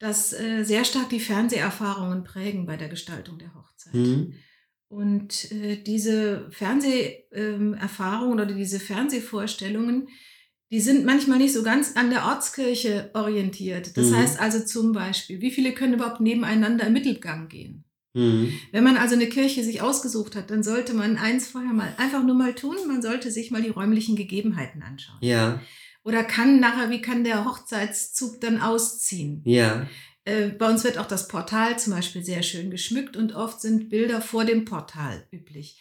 [0.00, 3.94] dass äh, sehr stark die Fernseherfahrungen prägen bei der Gestaltung der Hochzeit.
[3.94, 4.32] Hm?
[4.88, 10.08] Und äh, diese Fernseherfahrungen oder diese Fernsehvorstellungen,
[10.74, 13.96] die sind manchmal nicht so ganz an der Ortskirche orientiert.
[13.96, 14.16] Das Mhm.
[14.16, 17.84] heißt also zum Beispiel, wie viele können überhaupt nebeneinander im Mittelgang gehen?
[18.16, 18.52] Hm.
[18.72, 22.24] Wenn man also eine Kirche sich ausgesucht hat, dann sollte man eins vorher mal einfach
[22.24, 25.18] nur mal tun, man sollte sich mal die räumlichen Gegebenheiten anschauen.
[25.20, 25.62] Ja,
[26.02, 29.42] Oder kann nachher, wie kann der Hochzeitszug dann ausziehen?
[29.44, 29.86] ja,
[30.24, 33.90] Äh, bei uns wird auch das Portal zum Beispiel sehr schön geschmückt und oft sind
[33.90, 35.78] Bilder vor dem Portal üblich.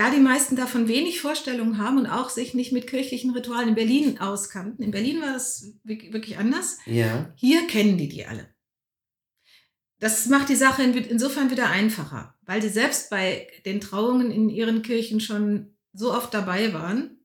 [0.00, 3.74] Da die meisten davon wenig Vorstellungen haben und auch sich nicht mit kirchlichen Ritualen in
[3.74, 8.48] Berlin auskannten, in Berlin war es wirk- wirklich anders, ja, hier kennen die die alle.
[9.98, 14.48] Das macht die Sache in- insofern wieder einfacher, weil sie selbst bei den Trauungen in
[14.48, 17.19] ihren Kirchen schon so oft dabei waren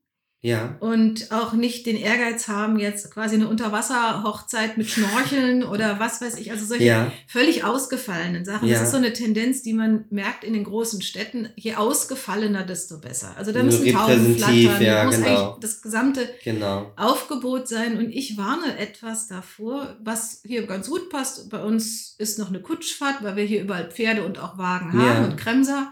[0.45, 6.21] ja, und auch nicht den Ehrgeiz haben, jetzt quasi eine Unterwasserhochzeit mit Schnorcheln oder was
[6.21, 8.67] weiß ich, also solche ja, völlig ausgefallenen Sachen.
[8.67, 8.75] Ja.
[8.75, 11.49] Das ist so eine Tendenz, die man merkt in den großen Städten.
[11.55, 13.33] Je ausgefallener, desto besser.
[13.35, 15.27] Also da Nur müssen Tauben flattern, ja, da muss genau.
[15.27, 16.91] eigentlich das gesamte genau.
[16.95, 17.97] Aufgebot sein.
[17.97, 21.49] Und ich warne etwas davor, was hier ganz gut passt.
[21.49, 25.25] Bei uns ist noch eine Kutschfahrt, weil wir hier überall Pferde und auch Wagen haben
[25.25, 25.91] und Kremser.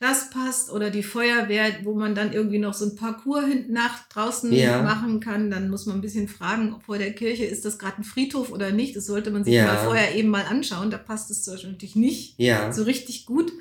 [0.00, 0.70] Das passt.
[0.70, 4.80] Oder die Feuerwehr, wo man dann irgendwie noch so ein Parcours hinten nach draußen Ja.
[4.82, 5.50] machen kann.
[5.50, 8.52] Dann muss man ein bisschen fragen, ob vor der Kirche ist das gerade ein Friedhof
[8.52, 8.94] oder nicht.
[8.94, 9.66] Das sollte man sich Ja.
[9.66, 10.90] mal vorher eben mal anschauen.
[10.92, 13.52] Da passt es zum Beispiel natürlich nicht Ja, so richtig gut.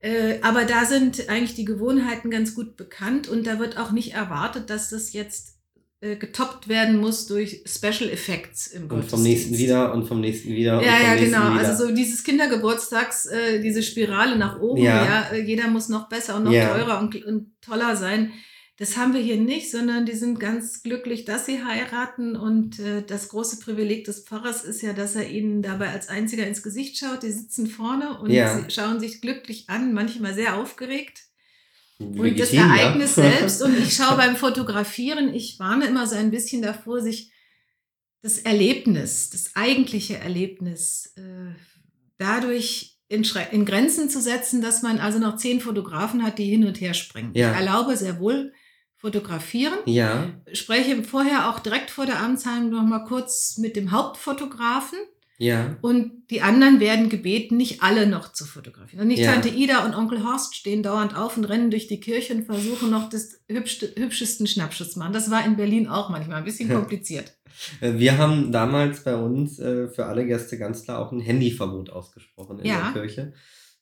[0.00, 4.14] Äh, aber da sind eigentlich die Gewohnheiten ganz gut bekannt und da wird auch nicht
[4.14, 5.58] erwartet, dass das jetzt
[6.02, 10.48] äh, getoppt werden muss durch Special Effects im und vom nächsten wieder und vom nächsten
[10.50, 11.52] wieder und Ja, ja, genau.
[11.54, 11.68] wieder.
[11.68, 15.04] Also so dieses Kindergeburtstags, äh, diese Spirale nach oben, Ja.
[15.04, 16.74] ja, äh, jeder muss noch besser und noch Ja.
[16.74, 18.32] teurer und, und toller sein.
[18.78, 22.34] Das haben wir hier nicht, sondern die sind ganz glücklich, dass sie heiraten.
[22.34, 26.46] Und äh, das große Privileg des Pfarrers ist ja, dass er ihnen dabei als einziger
[26.46, 27.22] ins Gesicht schaut.
[27.22, 28.56] Die sitzen vorne und Ja.
[28.58, 31.24] sie schauen sich glücklich an, manchmal sehr aufgeregt.
[32.00, 32.76] Und das Legitim, ja.
[32.76, 37.30] Ereignis selbst, und ich schaue beim Fotografieren, ich warne immer so ein bisschen davor, sich
[38.22, 41.54] das Erlebnis, das eigentliche Erlebnis, äh,
[42.18, 46.66] dadurch in, in Grenzen zu setzen, dass man also noch zehn Fotografen hat, die hin
[46.66, 47.32] und her springen.
[47.34, 47.50] Ja.
[47.50, 48.52] Ich erlaube sehr wohl
[48.96, 54.98] fotografieren, Ja, spreche vorher auch direkt vor der Amtsheim noch mal kurz mit dem Hauptfotografen
[55.40, 59.02] ja, und die anderen werden gebeten, nicht alle noch zu fotografieren.
[59.02, 59.32] Und nicht Ja.
[59.32, 62.90] Tante Ida und Onkel Horst stehen dauernd auf und rennen durch die Kirche und versuchen
[62.90, 65.12] noch das hübschste, hübschesten Schnappschuss zu machen.
[65.12, 67.34] Das war in Berlin auch manchmal ein bisschen kompliziert.
[67.80, 71.90] Äh, Wir haben damals bei uns äh, für alle Gäste ganz klar auch ein Handyverbot
[71.90, 72.92] ausgesprochen in Ja.
[72.92, 73.32] der Kirche.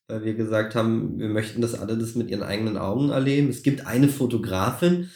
[0.06, 3.50] Weil wir gesagt haben, wir möchten, dass alle das mit ihren eigenen Augen erleben.
[3.50, 5.10] Es gibt eine Fotografin,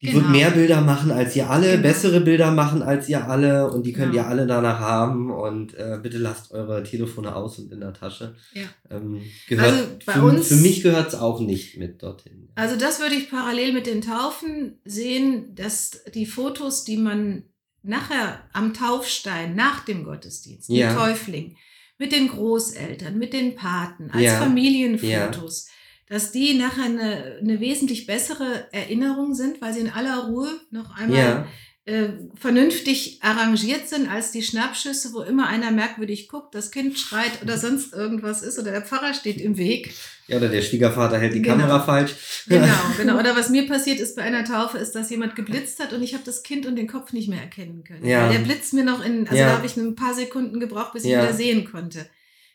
[0.00, 0.28] die wird Genau.
[0.28, 1.82] mehr Bilder machen als ihr alle, Genau.
[1.82, 4.22] bessere Bilder machen als ihr alle und die könnt Genau.
[4.24, 5.30] ihr alle danach haben.
[5.32, 8.36] Und äh, bitte lasst eure Telefone aus und in der Tasche.
[8.54, 8.62] Ja.
[8.90, 12.48] Ähm, gehört, Also bei für, uns- für mich gehört es auch nicht mit dorthin.
[12.54, 17.42] Also das würde ich parallel mit den Taufen sehen, dass die Fotos, die man
[17.82, 20.94] nachher am Taufstein nach dem Gottesdienst, Ja.
[20.94, 21.56] Täufling,
[21.98, 24.38] mit den Großeltern, mit den Paten, als Ja.
[24.38, 25.66] Familienfotos,
[26.08, 30.96] dass die nachher eine, eine wesentlich bessere Erinnerung sind, weil sie in aller Ruhe noch
[30.96, 31.46] einmal Ja,
[31.84, 37.42] äh, vernünftig arrangiert sind als die Schnappschüsse, wo immer einer merkwürdig guckt, das Kind schreit
[37.42, 39.94] oder sonst irgendwas ist oder der Pfarrer steht im Weg.
[40.26, 41.56] ja, oder der Schwiegervater hält die Genau.
[41.56, 42.14] Kamera falsch.
[42.46, 42.66] Genau,
[42.98, 43.18] genau.
[43.18, 46.12] Oder was mir passiert ist bei einer Taufe, ist, dass jemand geblitzt hat und ich
[46.12, 48.04] habe das Kind und den Kopf nicht mehr erkennen können.
[48.04, 48.26] Ja.
[48.28, 49.46] Weil der Blitz mir noch in, also Ja.
[49.46, 51.22] da habe ich ein paar Sekunden gebraucht, bis ich Ja.
[51.22, 52.06] wieder sehen konnte.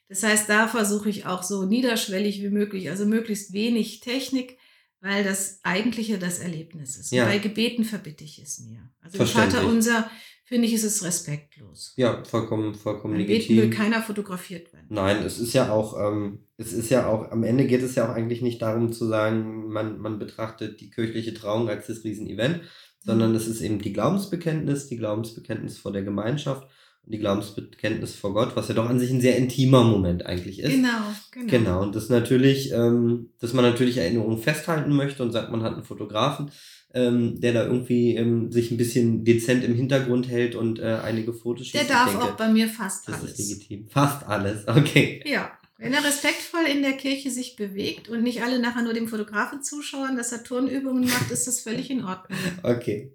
[0.10, 4.58] Das heißt, da versuche ich auch so niederschwellig wie möglich, also möglichst wenig Technik,
[5.02, 7.12] weil das eigentliche das Erlebnis ist.
[7.12, 7.26] Ja.
[7.26, 8.90] Bei Gebeten verbitte ich es mir.
[9.02, 9.26] Also.
[9.26, 10.10] Vater unser,
[10.46, 11.94] finde ich, ist es respektlos.
[11.98, 13.78] Ja, vollkommen, vollkommen Beim Beten will legitim.
[13.78, 14.88] keiner fotografiert werden.
[14.90, 18.10] Nein, es ist ja auch, ähm, es ist ja auch, am Ende geht es ja
[18.10, 22.62] auch eigentlich nicht darum zu sagen, man, man betrachtet die kirchliche Trauung als das Riesenevent,
[23.00, 26.70] sondern es ist eben die Glaubensbekenntnis, die Glaubensbekenntnis vor der Gemeinschaft
[27.06, 30.72] die Glaubensbekenntnis vor Gott, was ja doch an sich ein sehr intimer Moment eigentlich ist.
[30.72, 30.90] Genau,
[31.32, 31.48] genau.
[31.48, 35.74] Genau, und das natürlich, ähm, dass man natürlich Erinnerungen festhalten möchte und sagt, man hat
[35.74, 36.52] einen Fotografen,
[36.94, 41.34] ähm, der da irgendwie ähm, sich ein bisschen dezent im Hintergrund hält und äh, einige
[41.34, 41.92] Fotos Der schießt.
[41.92, 43.38] darf ich denke, auch bei mir fast das alles.
[43.40, 43.88] ist legitim.
[43.90, 45.22] Fast alles, okay.
[45.26, 49.10] Ja, wenn er respektvoll in der Kirche sich bewegt und nicht alle nachher nur dem
[49.10, 52.38] Fotografen zuschauen, dass er Turnübungen macht, ist das völlig in Ordnung.
[52.64, 53.12] Okay.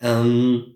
[0.00, 0.74] Ähm,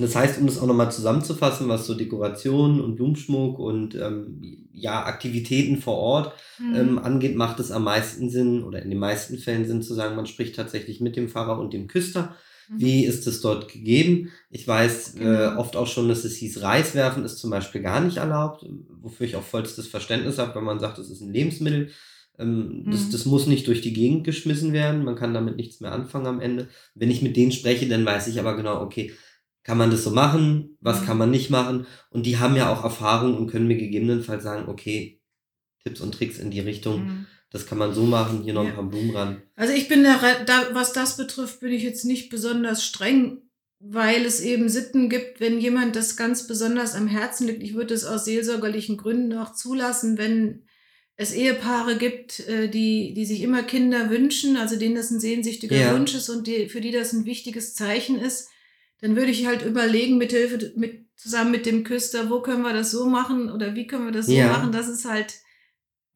[0.00, 5.04] das heißt, um das auch nochmal zusammenzufassen, was so Dekoration und Blumenschmuck und ähm, ja,
[5.04, 6.74] Aktivitäten vor Ort Mhm.
[6.74, 10.16] ähm, angeht, macht es am meisten Sinn oder in den meisten Fällen Sinn zu sagen,
[10.16, 12.34] man spricht tatsächlich mit dem Pfarrer und dem Küster.
[12.68, 12.80] Mhm.
[12.80, 14.30] Wie ist es dort gegeben?
[14.50, 15.58] Ich weiß äh, Genau.
[15.60, 18.66] oft auch schon, dass es hieß, Reis werfen ist zum Beispiel gar nicht erlaubt,
[19.00, 21.90] wofür ich auch vollstes Verständnis habe, wenn man sagt, es ist ein Lebensmittel.
[22.40, 23.10] Ähm, das, Mhm.
[23.12, 26.40] das muss nicht durch die Gegend geschmissen werden, man kann damit nichts mehr anfangen am
[26.40, 26.68] Ende.
[26.94, 29.12] Wenn ich mit denen spreche, dann weiß ich aber genau, okay,
[29.64, 31.06] kann man das so machen, was Mhm.
[31.06, 31.86] kann man nicht machen?
[32.10, 35.20] Und die haben ja auch Erfahrung und können mir gegebenenfalls sagen, okay,
[35.84, 37.26] Tipps und Tricks in die Richtung, Mhm.
[37.50, 38.70] das kann man so machen, hier noch Ja.
[38.70, 39.42] ein paar Blumen ran.
[39.56, 43.42] Also ich bin da, da, was das betrifft, bin ich jetzt nicht besonders streng,
[43.80, 47.62] weil es eben Sitten gibt, wenn jemand das ganz besonders am Herzen liegt.
[47.62, 50.64] Ich würde es aus seelsorgerlichen Gründen auch zulassen, wenn
[51.16, 55.76] es Ehepaare gibt, äh, die, die sich immer Kinder wünschen, also denen das ein sehnsüchtiger
[55.76, 55.94] Ja.
[55.94, 58.48] Wunsch ist und die, für die das ein wichtiges Zeichen ist,
[59.00, 62.72] dann würde ich halt überlegen, mit Hilfe, mit, zusammen mit dem Küster, wo können wir
[62.72, 64.48] das so machen oder wie können wir das so Ja.
[64.48, 65.34] machen, dass es halt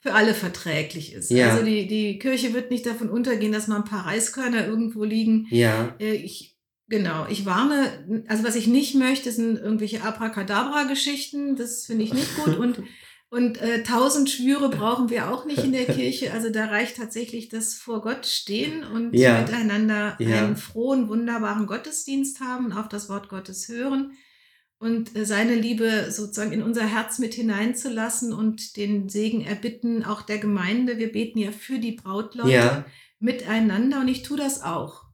[0.01, 1.31] für alle verträglich ist.
[1.31, 1.51] Ja.
[1.53, 5.47] Also die, die Kirche wird nicht davon untergehen, dass mal ein paar Reiskörner irgendwo liegen.
[5.51, 6.57] Ja, Äh, Ich,
[6.89, 11.57] genau, ich warne, also was ich nicht möchte, sind irgendwelche Abracadabra-Geschichten.
[11.57, 12.57] Das finde ich nicht gut.
[12.57, 12.79] Und,
[13.33, 16.33] und äh, tausend Schwüre brauchen wir auch nicht in der Kirche.
[16.35, 19.41] Also da reicht tatsächlich das vor Gott stehen und Ja.
[19.41, 20.45] miteinander Ja.
[20.45, 24.13] einen frohen, wunderbaren Gottesdienst haben und auf das Wort Gottes hören
[24.79, 30.21] und äh, seine Liebe sozusagen in unser Herz mit hineinzulassen und den Segen erbitten, auch
[30.23, 30.99] der Gemeinde.
[30.99, 32.85] Wir beten ja für die Brautleute ja,
[33.19, 35.05] miteinander und ich tue das auch.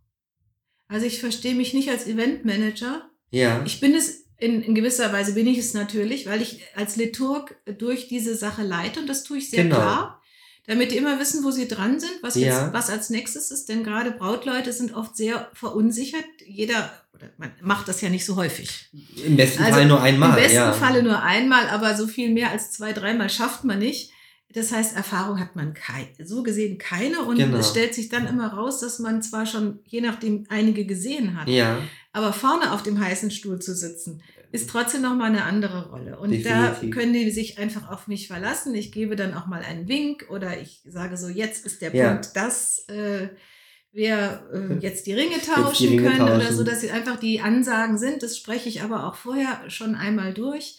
[0.89, 3.11] Also ich verstehe mich nicht als Eventmanager.
[3.31, 3.63] ja.
[3.65, 7.57] Ich bin es, in, in gewisser Weise bin ich es natürlich, weil ich als Liturg
[7.79, 9.77] durch diese Sache leite und das tue ich sehr Genau.
[9.77, 10.23] klar,
[10.67, 12.65] damit die immer wissen, wo sie dran sind, was, Ja.
[12.65, 16.25] jetzt, was als nächstes ist, denn gerade Brautleute sind oft sehr verunsichert.
[16.47, 18.91] Jeder, oder man macht das ja nicht so häufig.
[19.25, 20.31] Im besten Also, Fall nur einmal.
[20.31, 20.73] Im besten ja.
[20.73, 24.13] Falle nur einmal, aber so viel mehr als zwei, dreimal schafft man nicht.
[24.55, 27.59] Das heißt, Erfahrung hat man kei so gesehen keine und Genau.
[27.59, 31.49] es stellt sich dann immer raus, dass man zwar schon je nachdem einige gesehen hat,
[31.49, 31.79] Ja,
[32.13, 36.19] aber vorne auf dem heißen Stuhl zu sitzen, ist trotzdem noch mal eine andere Rolle.
[36.19, 36.95] Und da Definitiv.
[36.95, 38.75] können die sich einfach auf mich verlassen.
[38.75, 42.13] Ich gebe dann auch mal einen Wink oder ich sage so, jetzt ist der Ja.
[42.13, 43.29] Punkt, dass äh,
[43.93, 46.57] wir äh, jetzt die Ringe die tauschen Ringe können oder tauschen.
[46.57, 48.23] so, dass sie einfach die Ansagen sind.
[48.23, 50.79] Das spreche ich aber auch vorher schon einmal durch.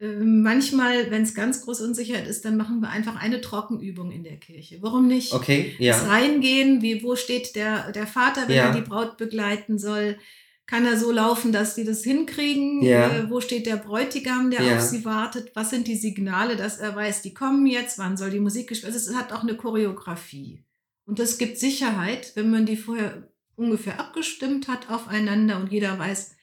[0.00, 4.22] Ähm, Manchmal, wenn es ganz groß Unsicherheit ist, dann machen wir einfach eine Trockenübung in
[4.24, 4.78] der Kirche.
[4.80, 5.32] Warum nicht?
[5.32, 6.08] okay, Das ja.
[6.08, 8.66] Reingehen, wie, wo steht der, der Vater, wenn Ja.
[8.68, 10.18] er die Braut begleiten soll?
[10.66, 12.82] Kann er so laufen, dass die das hinkriegen?
[12.82, 13.08] Ja.
[13.10, 14.76] Äh, wo steht der Bräutigam, der Ja.
[14.76, 15.50] auf sie wartet?
[15.54, 17.98] Was sind die Signale, dass er weiß, die kommen jetzt?
[17.98, 19.00] Wann soll die Musik gespielt werden?
[19.00, 20.62] Also es hat auch eine Choreografie.
[21.06, 26.36] Und das gibt Sicherheit, wenn man die vorher ungefähr abgestimmt hat aufeinander und jeder weiß.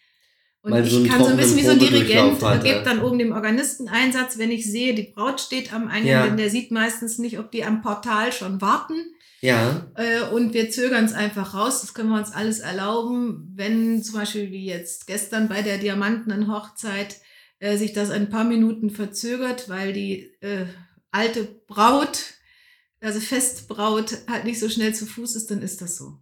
[0.65, 2.81] Und Mal so ich einen kann so ein bisschen wie so ein Dirigent, ja.
[2.81, 6.25] dann oben dem Organisten Einsatz, wenn ich sehe, die Braut steht am Eingang, Ja.
[6.25, 8.95] denn der sieht meistens nicht, ob die am Portal schon warten.
[9.41, 11.81] Ja, Äh, und wir zögern es einfach raus.
[11.81, 16.51] Das können wir uns alles erlauben, wenn zum Beispiel wie jetzt gestern bei der Diamantenen
[16.51, 17.17] Hochzeit
[17.59, 20.65] äh, sich das ein paar Minuten verzögert, weil die äh,
[21.11, 22.23] alte Braut,
[23.01, 26.17] also Festbraut, halt nicht so schnell zu Fuß ist, dann ist das so.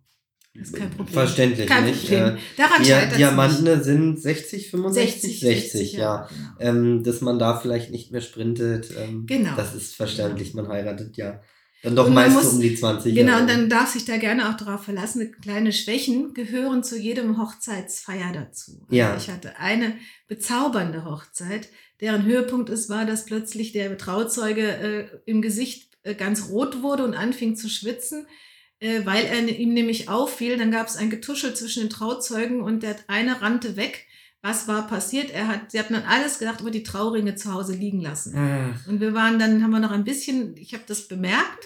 [0.55, 1.13] Das ist kein Problem.
[1.13, 2.01] verständlich, Kein nicht?
[2.01, 2.35] Problem.
[2.35, 6.27] Äh, Daran Dia scheitert es Diamantene sind 60, 65, 60, 60, ja.
[6.29, 6.49] Genau.
[6.59, 9.55] Ähm, dass man da vielleicht nicht mehr sprintet, ähm, Genau.
[9.55, 10.53] das ist verständlich.
[10.53, 11.41] Man heiratet ja
[11.81, 13.41] dann doch meist muss- um die 20 Genau, Jahre.
[13.41, 15.35] und dann darf sich da gerne auch darauf verlassen.
[15.41, 18.79] Kleine Schwächen gehören zu jedem Hochzeitsfeier dazu.
[18.83, 19.17] Also Ja.
[19.17, 19.93] Ich hatte eine
[20.27, 21.67] bezaubernde Hochzeit,
[21.99, 27.03] deren Höhepunkt es war, dass plötzlich der Trauzeuge äh, im Gesicht äh, ganz rot wurde
[27.05, 28.27] und anfing zu schwitzen,
[28.83, 30.57] äh, weil er ihm nämlich auffiel.
[30.57, 34.05] Dann gab es ein Getuschel zwischen den Trauzeugen und der eine rannte weg.
[34.41, 35.31] Was war passiert?
[35.31, 38.35] Er hat, sie hatten dann alles gedacht, über die Trauringe zu Hause liegen lassen.
[38.37, 41.65] Ach, Und wir waren dann, haben wir noch ein bisschen, ich habe das bemerkt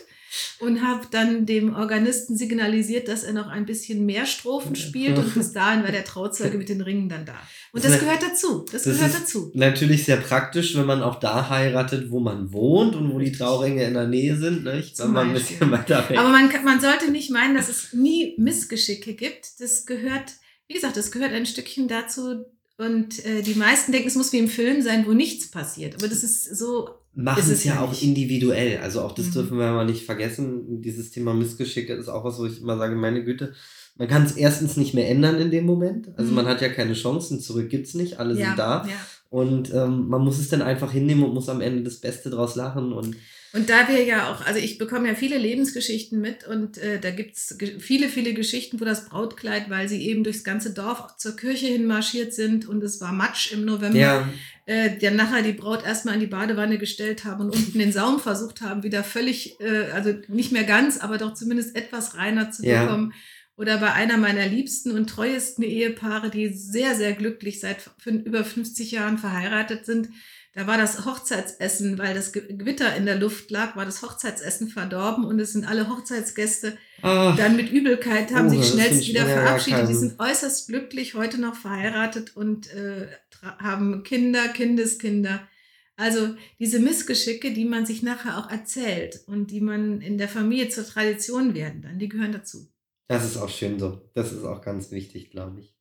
[0.59, 5.33] und habe dann dem Organisten signalisiert, dass er noch ein bisschen mehr Strophen spielt und
[5.33, 7.35] bis dahin war der Trauzeuge mit den Ringen dann da.
[7.71, 8.65] Und das Das gehört dazu.
[8.71, 9.51] Das, das gehört dazu.
[9.53, 13.83] natürlich sehr praktisch, wenn man auch da heiratet, wo man wohnt und wo die Trauringe
[13.83, 14.97] in der Nähe sind, nicht?
[14.99, 18.33] Wenn man ein bisschen weiter weg Aber man, man sollte nicht meinen, dass es nie
[18.37, 19.59] Missgeschicke gibt.
[19.59, 20.33] Das gehört,
[20.67, 22.45] wie gesagt, das gehört ein Stückchen dazu.
[22.79, 25.95] Und äh, die meisten denken, es muss wie im Film sein, wo nichts passiert.
[25.95, 28.77] Aber das ist so machen es ja ja auch individuell.
[28.77, 29.31] Also auch das Mhm.
[29.33, 30.81] dürfen wir mal nicht vergessen.
[30.81, 33.53] Dieses Thema Missgeschicke ist auch was, wo ich immer sage, meine Güte,
[33.97, 36.09] man kann es erstens nicht mehr ändern in dem Moment.
[36.17, 36.35] Also Mhm.
[36.35, 38.85] man hat ja keine Chancen, zurück gibt's nicht, alle ja, sind da.
[38.87, 38.93] ja.
[39.29, 42.55] Und ähm, man muss es dann einfach hinnehmen und muss am Ende das Beste draus
[42.55, 42.93] lachen.
[42.93, 43.15] Und
[43.53, 47.11] Und da wir ja auch, also ich bekomme ja viele Lebensgeschichten mit und äh, da
[47.11, 51.35] gibt's ge viele, viele Geschichten, wo das Brautkleid, weil sie eben durchs ganze Dorf zur
[51.35, 54.29] Kirche hin marschiert sind und es war Matsch im November, ja,
[54.65, 58.19] äh, dann nachher die Braut erstmal in die Badewanne gestellt haben und unten den Saum
[58.19, 62.65] versucht haben, wieder völlig, äh, also nicht mehr ganz, aber doch zumindest etwas reiner zu
[62.65, 62.83] Ja.
[62.83, 63.13] bekommen.
[63.55, 68.91] Oder bei einer meiner liebsten und treuesten Ehepaare, die sehr, sehr glücklich seit über 50
[68.91, 70.09] Jahren verheiratet sind.
[70.57, 74.69] Da war das Hochzeitsessen, weil das Ge- Gewitter in der Luft lag, war das Hochzeitsessen
[74.69, 79.27] verdorben und es sind alle Hochzeitsgäste ah, dann mit Übelkeit haben Oh, sich schnellst wieder
[79.27, 79.87] verabschiedet.
[79.87, 83.07] Die sind äußerst glücklich, heute noch verheiratet und äh,
[83.59, 85.47] haben Kinder, Kindeskinder.
[85.95, 90.69] Also diese Missgeschicke, die man sich nachher auch erzählt und die man in der Familie
[90.69, 92.67] zur Tradition werden, dann die gehören dazu.
[93.07, 94.01] das ist auch schön so.
[94.15, 95.75] Das ist auch ganz wichtig, glaube ich.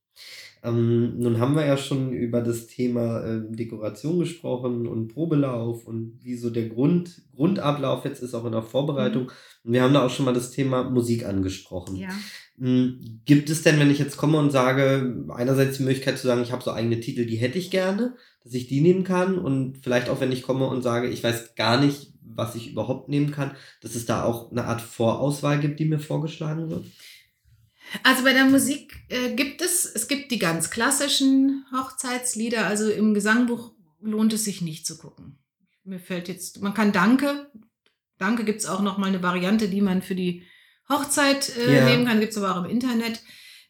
[0.62, 6.19] Ähm, nun haben wir ja schon über das Thema ähm, Dekoration gesprochen und Probelauf und
[6.23, 9.31] wie so der Grund, Grundablauf jetzt ist auch in der Vorbereitung.
[9.64, 11.97] Und wir haben da auch schon mal das Thema Musik angesprochen.
[11.97, 12.09] Ja.
[12.57, 16.42] Mm, Gibt es denn, wenn ich jetzt komme und sage, einerseits die Möglichkeit zu sagen,
[16.42, 19.79] ich habe so eigene Titel, die hätte ich gerne, dass ich die nehmen kann und
[19.79, 23.31] vielleicht auch, wenn ich komme und sage, ich weiß gar nicht, was ich überhaupt nehmen
[23.31, 26.87] kann, dass es da auch eine Art Vorauswahl gibt, die mir vorgeschlagen wird?
[28.03, 33.14] Also bei der Musik äh, gibt es, es gibt die ganz klassischen Hochzeitslieder, also im
[33.14, 35.38] Gesangbuch lohnt es sich nicht zu gucken.
[35.85, 37.51] Mir fällt jetzt, man kann Danke,
[38.18, 40.42] Danke gibt es auch nochmal eine Variante, die man für die
[40.88, 41.85] Hochzeit äh, Ja.
[41.85, 43.22] nehmen kann, gibt es aber auch im Internet.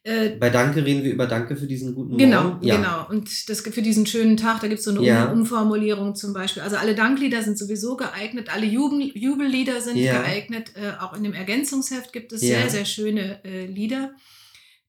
[0.06, 2.64] Äh, Bei Danke reden wir über Danke für diesen guten Genau, Morgen.
[2.66, 2.76] Ja.
[2.76, 3.08] genau.
[3.10, 5.24] Und das für diesen schönen Tag, da gibt es so eine Ja.
[5.32, 6.62] Um- Umformulierung zum Beispiel.
[6.62, 10.20] Also alle Danklieder sind sowieso geeignet, alle Jubel Jubellieder sind Ja.
[10.22, 10.72] geeignet.
[10.76, 14.14] Äh, auch in dem Ergänzungsheft gibt es sehr, sehr schöne äh, Lieder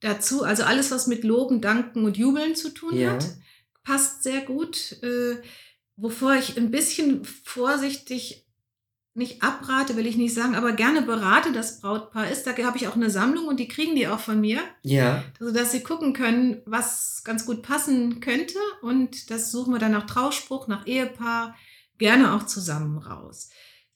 [0.02, 0.44] dazu.
[0.44, 3.26] Also alles, was mit Loben, Danken und Jubeln zu tun hat,
[3.84, 4.98] passt sehr gut.
[5.02, 5.38] Äh,
[5.96, 8.46] wovor ich ein bisschen vorsichtig
[9.18, 12.46] nicht abrate, will ich nicht sagen, aber gerne berate das Brautpaar ist.
[12.46, 15.72] Da habe ich auch eine Sammlung und die kriegen die auch von mir Ja, sodass
[15.72, 18.60] sie gucken können, was ganz gut passen könnte.
[18.84, 21.56] Und das suchen wir dann nach Trauspruch, nach Ehepaar,
[21.98, 23.50] gerne auch zusammen raus.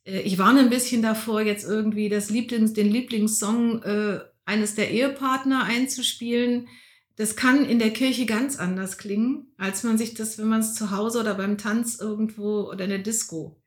[0.06, 4.90] Äh, ich warne ein bisschen davor, jetzt irgendwie das Lieblings, den Lieblingssong äh, eines der
[4.90, 6.68] Ehepartner einzuspielen.
[7.16, 10.74] Das kann in der Kirche ganz anders klingen, als man sich das, wenn man es
[10.74, 13.61] zu Hause oder beim Tanz irgendwo oder in der Disco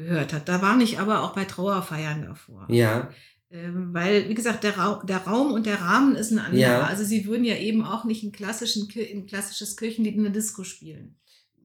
[0.00, 0.48] gehört hat.
[0.48, 2.66] Da war ich aber auch bei Trauerfeiern davor.
[2.68, 3.10] Ja.
[3.52, 6.60] Ähm, weil, wie gesagt, der, Ra der Raum und der Rahmen ist ein anderer.
[6.60, 6.82] Ja.
[6.84, 10.62] Also sie würden ja eben auch nicht ein, klassischen, ein klassisches Kirchenlied in der Disco
[10.64, 11.16] spielen.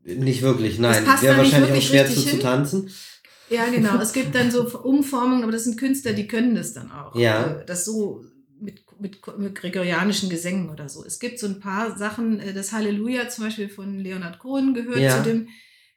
[0.04, 1.04] Nicht wirklich, nein.
[1.06, 2.90] passt Wäre wahrscheinlich auch schwer zu, zu tanzen.
[3.50, 4.00] Ja, genau.
[4.00, 7.16] Es gibt dann so Umformungen, aber das sind Künstler, die können das dann auch.
[7.16, 7.58] Ja.
[7.60, 8.24] Äh, Das so
[8.60, 11.04] mit, mit, mit gregorianischen Gesängen oder so.
[11.06, 15.00] Es gibt so ein paar Sachen, äh, das Halleluja zum Beispiel von Leonard Cohen gehört
[15.00, 15.18] Ja.
[15.18, 15.50] zu den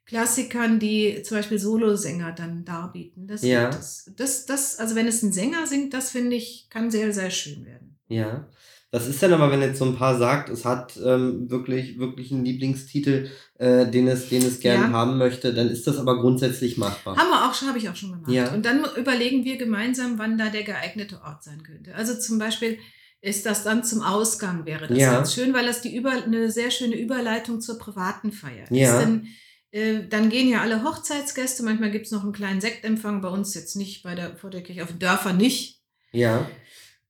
[0.09, 3.27] Klassikern, die zum Beispiel Solosänger dann darbieten.
[3.29, 3.69] Das Ja.
[3.69, 4.11] es.
[4.17, 7.65] Das, das, also wenn es ein Sänger singt, das finde ich, kann sehr, sehr schön
[7.67, 7.97] werden.
[8.09, 8.49] Ja.
[8.91, 12.33] Was ist denn aber, wenn jetzt so ein Paar sagt, es hat ähm, wirklich, wirklich
[12.33, 13.29] einen Lieblingstitel,
[13.59, 14.91] äh, den es, den es gern Ja.
[14.97, 17.15] haben möchte, dann ist das aber grundsätzlich machbar.
[17.19, 18.31] Haben wir auch schon, habe ich auch schon gemacht.
[18.31, 18.51] Ja.
[18.55, 21.95] Und dann überlegen wir gemeinsam, wann da der geeignete Ort sein könnte.
[21.95, 22.79] Also zum Beispiel
[23.21, 25.13] ist das dann zum Ausgang wäre das Ja.
[25.13, 28.95] ganz schön, weil das die über, eine sehr schöne Überleitung zur privaten Feier Ja.
[28.99, 29.05] ist.
[29.07, 29.27] Denn,
[29.73, 33.77] dann gehen ja alle Hochzeitsgäste, manchmal gibt es noch einen kleinen Sektempfang, bei uns jetzt
[33.77, 35.83] nicht, bei der, vor der Kirche, auf den Dörfern nicht.
[36.13, 36.49] Ja.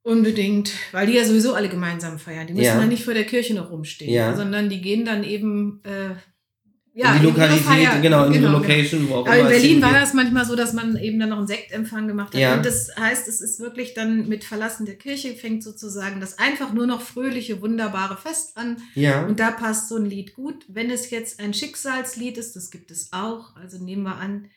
[0.03, 2.47] Unbedingt, weil die ja sowieso alle gemeinsam feiern.
[2.47, 2.81] Die müssen Ja.
[2.81, 4.35] ja nicht vor der Kirche noch rumstehen, Ja.
[4.35, 6.15] sondern die gehen dann eben äh,
[6.99, 8.01] ja, in die Lokalität, Feier.
[8.01, 8.59] genau, in die Genau, genau.
[8.59, 11.21] Location, wo auch Aber in immer es Berlin war das manchmal so, dass man eben
[11.21, 12.41] dann noch einen Sektempfang gemacht hat.
[12.41, 12.55] Ja.
[12.57, 16.73] Und das heißt, es ist wirklich dann mit Verlassen der Kirche fängt sozusagen das einfach
[16.73, 18.79] nur noch fröhliche, wunderbare Fest an.
[18.95, 19.25] Ja.
[19.25, 20.65] Und da passt so ein Lied gut.
[20.67, 23.55] Wenn es jetzt ein Schicksalslied ist, das gibt es auch.
[23.55, 24.49] Also nehmen wir an,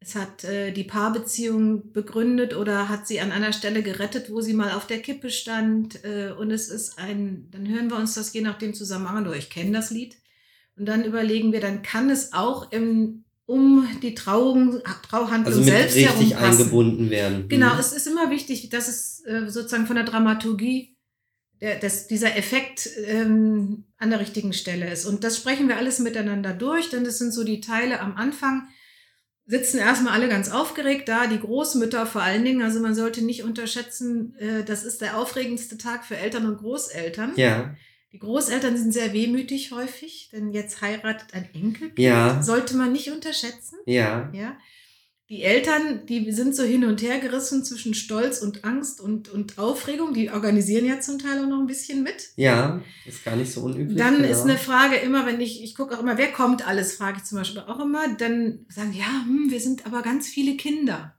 [0.00, 4.54] es hat äh, die Paarbeziehung begründet oder hat sie an einer Stelle gerettet, wo sie
[4.54, 6.04] mal auf der Kippe stand.
[6.04, 9.26] Äh, und es ist ein, dann hören wir uns das je nachdem zusammen an.
[9.26, 10.16] Oder ich kenne das Lied.
[10.78, 15.96] Und dann überlegen wir, dann kann es auch im, um die Trauung, Trauhandlung Also selbst
[15.96, 16.60] herum richtig passen.
[16.60, 17.48] eingebunden werden.
[17.48, 17.80] Genau, Mhm.
[17.80, 20.96] es ist immer wichtig, dass es äh, sozusagen von der Dramaturgie,
[21.60, 25.06] der, dass dieser Effekt ähm, an der richtigen Stelle ist.
[25.06, 28.68] Und das sprechen wir alles miteinander durch, denn das sind so die Teile am Anfang.
[29.46, 32.60] Sitzen erstmal alle ganz aufgeregt da, die Großmütter vor allen Dingen.
[32.62, 37.32] Also man sollte nicht unterschätzen, äh, das ist der aufregendste Tag für Eltern und Großeltern.
[37.36, 37.74] Ja.
[38.12, 41.98] Die Großeltern sind sehr wehmütig häufig, denn jetzt heiratet ein Enkelkind.
[41.98, 42.42] Ja.
[42.42, 43.76] Sollte man nicht unterschätzen.
[43.84, 44.30] Ja.
[44.32, 44.56] Ja.
[45.28, 49.58] Die Eltern, die sind so hin und her gerissen zwischen Stolz und Angst und, und
[49.58, 50.14] Aufregung.
[50.14, 52.30] Die organisieren ja zum Teil auch noch ein bisschen mit.
[52.36, 52.80] Ja.
[53.04, 53.98] Ist gar nicht so unüblich.
[53.98, 54.30] Dann ja.
[54.30, 57.24] ist eine Frage immer, wenn ich, ich gucke auch immer, wer kommt alles, frage ich
[57.24, 58.08] zum Beispiel auch immer.
[58.16, 61.14] Dann sagen, die, ja, hm, wir sind aber ganz viele Kinder.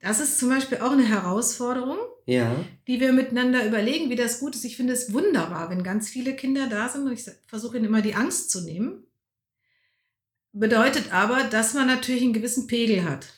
[0.00, 1.96] Das ist zum Beispiel auch eine Herausforderung,
[2.28, 2.64] Ja.
[2.86, 4.64] die wir miteinander überlegen, wie das gut ist.
[4.64, 8.02] Ich finde es wunderbar, wenn ganz viele Kinder da sind und ich versuche ihnen immer
[8.02, 9.04] die Angst zu nehmen.
[10.52, 13.28] Bedeutet aber, dass man natürlich einen gewissen Pegel hat.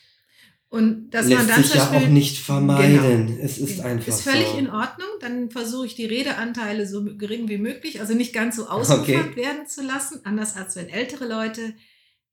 [0.71, 3.27] Und dass man Lässt dann sich ja auch Beispiel, nicht vermeiden.
[3.27, 3.43] Genau.
[3.43, 4.59] Es ist einfach ist völlig so.
[4.59, 5.09] in Ordnung.
[5.21, 9.37] Dann versuche ich die Redeanteile so gering wie möglich, also nicht ganz so ausufert Okay.
[9.37, 10.21] werden zu lassen.
[10.25, 11.75] Anders als wenn ältere Leute,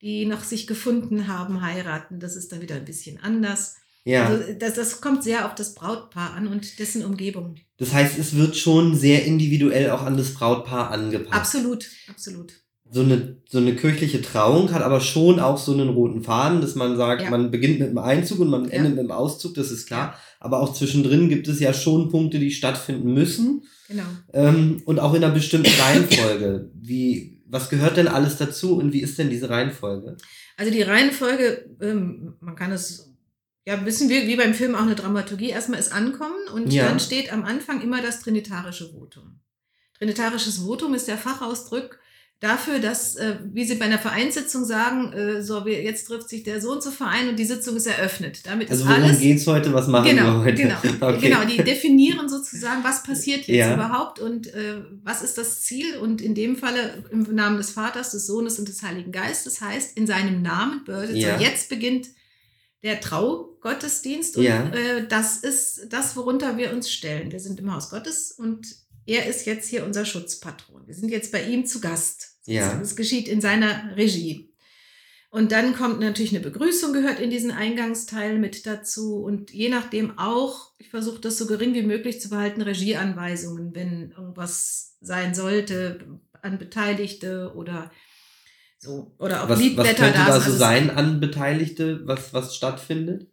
[0.02, 2.20] die noch sich gefunden haben, heiraten.
[2.20, 3.78] Das ist dann wieder ein bisschen anders.
[4.08, 4.26] Ja.
[4.28, 7.56] Also das, das kommt sehr auf das Brautpaar an und dessen Umgebung.
[7.78, 11.34] Das heißt, es wird schon sehr individuell auch an das Brautpaar angepasst.
[11.34, 12.54] Absolut, absolut.
[12.90, 16.76] So eine, so eine kirchliche Trauung hat aber schon auch so einen roten Faden, dass
[16.76, 17.30] man sagt, Ja.
[17.30, 18.72] man beginnt mit dem Einzug und man Ja.
[18.72, 20.18] endet mit dem Auszug, das ist klar.
[20.40, 23.64] Aber auch zwischendrin gibt es ja schon Punkte, die stattfinden müssen.
[23.90, 24.04] Genau.
[24.34, 26.72] Ähm, und auch in einer bestimmten Reihenfolge.
[26.76, 30.16] Wie, was gehört denn alles dazu und wie ist denn diese Reihenfolge?
[30.56, 33.07] Also die Reihenfolge, ähm, man kann es
[33.68, 35.50] ja ein bisschen wie, wie beim Film auch eine Dramaturgie.
[35.50, 36.88] Erstmal ist Ankommen und Ja.
[36.88, 39.40] dann steht am Anfang immer das trinitarische Votum.
[39.98, 42.00] Trinitarisches Votum ist der Fachausdruck
[42.40, 46.44] dafür, dass, äh, wie Sie bei einer Vereinssitzung sagen, äh, so, wir, jetzt trifft sich
[46.44, 48.42] der so und so Verein und die Sitzung ist eröffnet.
[48.46, 49.20] Damit Also ist worum alles.
[49.20, 49.74] geht's heute?
[49.74, 50.62] Was machen Genau, wir heute?
[50.62, 51.20] genau, Okay.
[51.30, 51.44] genau.
[51.46, 53.74] Die definieren sozusagen, was passiert jetzt Ja.
[53.74, 55.98] überhaupt und äh, was ist das Ziel.
[55.98, 59.98] Und in dem Falle im Namen des Vaters, des Sohnes und des Heiligen Geistes heißt,
[59.98, 61.40] in seinem Namen bedeutet Ja.
[61.40, 62.08] jetzt beginnt
[62.84, 63.02] der
[63.68, 64.70] Traugottesdienst und Ja.
[64.70, 67.32] äh, das ist das, worunter wir uns stellen.
[67.32, 68.68] Wir sind im Haus Gottes und
[69.06, 70.88] er ist jetzt hier unser Schutzpatron.
[70.88, 72.38] Wir sind jetzt bei ihm zu Gast.
[72.46, 72.80] Ja.
[72.82, 74.50] Es geschieht in seiner Regie.
[75.30, 79.18] Und dann kommt natürlich eine Begrüßung, gehört in diesen Eingangsteil mit dazu.
[79.18, 84.12] Und je nachdem auch, ich versuche das so gering wie möglich zu behalten, Regieanweisungen, wenn
[84.12, 87.92] irgendwas sein sollte, an Beteiligte oder
[88.80, 89.14] so.
[89.20, 93.28] Oder ob Was, was Liedblätter könnte da so Also sein an Beteiligte, was, was stattfindet?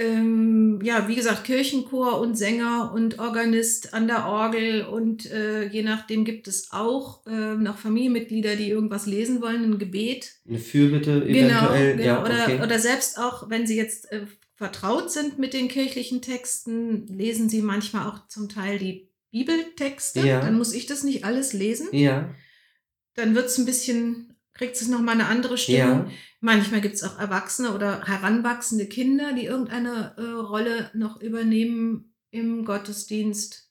[0.00, 5.82] Ähm, ja, wie gesagt, Kirchenchor und Sänger und Organist an der Orgel und äh, je
[5.82, 10.36] nachdem gibt es auch äh, noch Familienmitglieder, die irgendwas lesen wollen, ein Gebet.
[10.48, 11.96] Eine Fürbitte Genau, eventuell.
[11.96, 12.06] genau.
[12.06, 12.62] Ja, oder, okay.
[12.62, 14.26] oder selbst auch, wenn sie jetzt äh,
[14.56, 20.20] vertraut sind mit den kirchlichen Texten, lesen sie manchmal auch zum Teil die Bibeltexte.
[20.26, 20.40] Ja.
[20.40, 21.88] Dann muss ich das nicht alles lesen.
[21.92, 22.34] ja,
[23.14, 26.06] Dann wird es ein bisschen, kriegt es nochmal eine andere Stimmung.
[26.06, 26.10] ja,
[26.40, 32.64] Manchmal gibt es auch Erwachsene oder heranwachsende Kinder, die irgendeine äh, Rolle noch übernehmen im
[32.64, 33.70] Gottesdienst.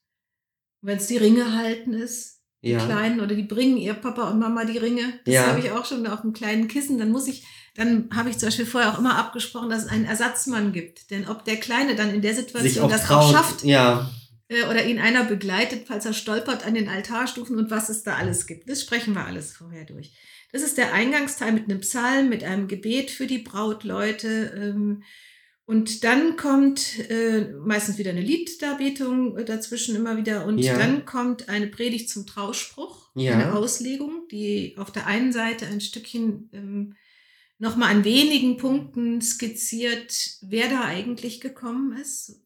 [0.81, 2.85] Wenn es die Ringe halten ist, die ja.
[2.85, 5.19] Kleinen, oder die bringen ihr Papa und Mama die Ringe.
[5.25, 5.47] Das Ja.
[5.47, 6.97] habe ich auch schon auf einem kleinen Kissen.
[6.99, 7.45] Dann muss ich,
[7.75, 11.09] dann habe ich zum Beispiel vorher auch immer abgesprochen, dass es einen Ersatzmann gibt.
[11.09, 13.23] Denn ob der Kleine dann in der Situation das traut.
[13.23, 14.09] auch schafft Ja,
[14.49, 18.15] äh, oder ihn einer begleitet, falls er stolpert an den Altarstufen und was es da
[18.15, 18.69] alles gibt.
[18.69, 20.13] Das sprechen wir alles vorher durch.
[20.51, 24.53] Das ist der Eingangsteil mit einem Psalm, mit einem Gebet für die Brautleute.
[24.55, 25.03] Ähm,
[25.65, 30.45] und dann kommt äh, meistens wieder eine Lieddarbietung äh, dazwischen immer wieder.
[30.45, 30.77] Und Ja.
[30.77, 33.33] dann kommt eine Predigt zum Trauspruch, Ja.
[33.33, 36.95] eine Auslegung, die auf der einen Seite ein Stückchen ähm,
[37.59, 42.41] nochmal an wenigen Punkten skizziert, wer da eigentlich gekommen ist,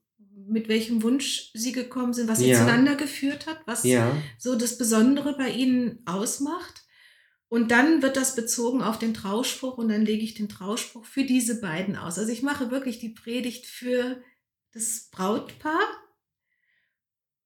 [0.45, 2.58] mit welchem Wunsch sie gekommen sind, was sie Ja.
[2.58, 6.82] zueinander geführt hat, was ja, so das Besondere bei ihnen ausmacht.
[7.54, 11.24] Und dann wird das bezogen auf den Trauspruch und dann lege ich den Trauspruch für
[11.24, 12.18] diese beiden aus.
[12.18, 14.24] Also ich mache wirklich die Predigt für
[14.72, 15.80] das Brautpaar.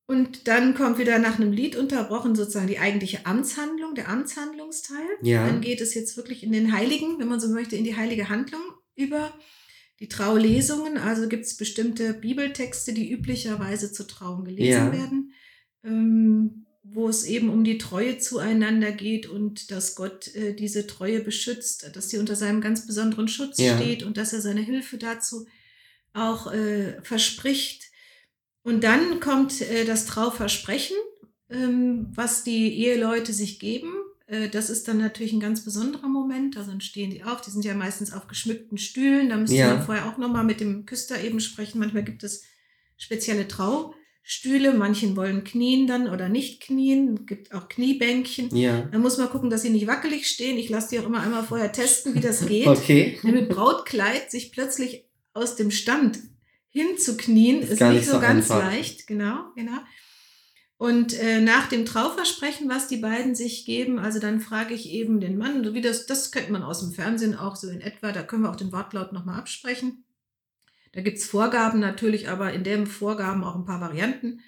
[0.05, 5.05] Und dann kommt wieder nach einem Lied unterbrochen sozusagen die eigentliche Amtshandlung, der Amtshandlungsteil.
[5.23, 7.97] ja, Dann geht es jetzt wirklich in den Heiligen, wenn man so möchte, in die
[7.97, 8.61] heilige Handlung
[8.95, 9.33] über.
[9.99, 14.91] Die Traulesungen, also gibt es bestimmte Bibeltexte, die üblicherweise zur Trauung gelesen Ja.
[14.93, 15.33] werden,
[15.83, 21.19] ähm, wo es eben um die Treue zueinander geht und dass Gott äh, diese Treue
[21.19, 23.77] beschützt, dass sie unter seinem ganz besonderen Schutz Ja.
[23.77, 25.47] steht und dass er seine Hilfe dazu
[26.13, 27.83] auch äh, verspricht.
[28.63, 30.97] Und dann kommt äh, das Trauversprechen,
[31.49, 33.93] ähm, was die Eheleute sich geben.
[34.25, 36.57] Äh, das ist dann natürlich ein ganz besonderer Moment.
[36.57, 37.41] Also dann stehen die auf.
[37.41, 39.29] Die sind ja meistens auf geschmückten Stühlen.
[39.29, 39.73] Da müsste Ja.
[39.75, 41.79] man vorher auch nochmal mit dem Küster eben sprechen.
[41.79, 42.43] Manchmal gibt es
[42.97, 43.47] spezielle
[44.27, 44.73] Traustühle.
[44.73, 47.15] Manchen wollen knien dann oder nicht knien.
[47.21, 48.55] Es gibt auch Kniebänkchen.
[48.55, 48.81] ja.
[48.91, 50.57] Da muss man gucken, dass sie nicht wackelig stehen.
[50.57, 52.67] Ich lasse die auch immer einmal vorher testen, wie das geht.
[52.77, 53.17] Okay.
[53.23, 56.19] Mit Brautkleid sich plötzlich aus dem Stand
[56.69, 58.71] hinzuknien, Ist ist, nicht so so ganz einfach.
[58.71, 59.07] leicht.
[59.07, 59.77] Genau, genau.
[60.77, 65.19] Und äh, nach dem Trauversprechen, was die beiden sich geben, also dann frage ich eben
[65.19, 68.11] den Mann, so wie das, das kennt man aus dem Fernsehen auch so in etwa,
[68.11, 70.03] da können wir auch den Wortlaut nochmal absprechen.
[70.97, 74.41] Da gibt's Vorgaben natürlich, aber in den Vorgaben auch ein paar Varianten.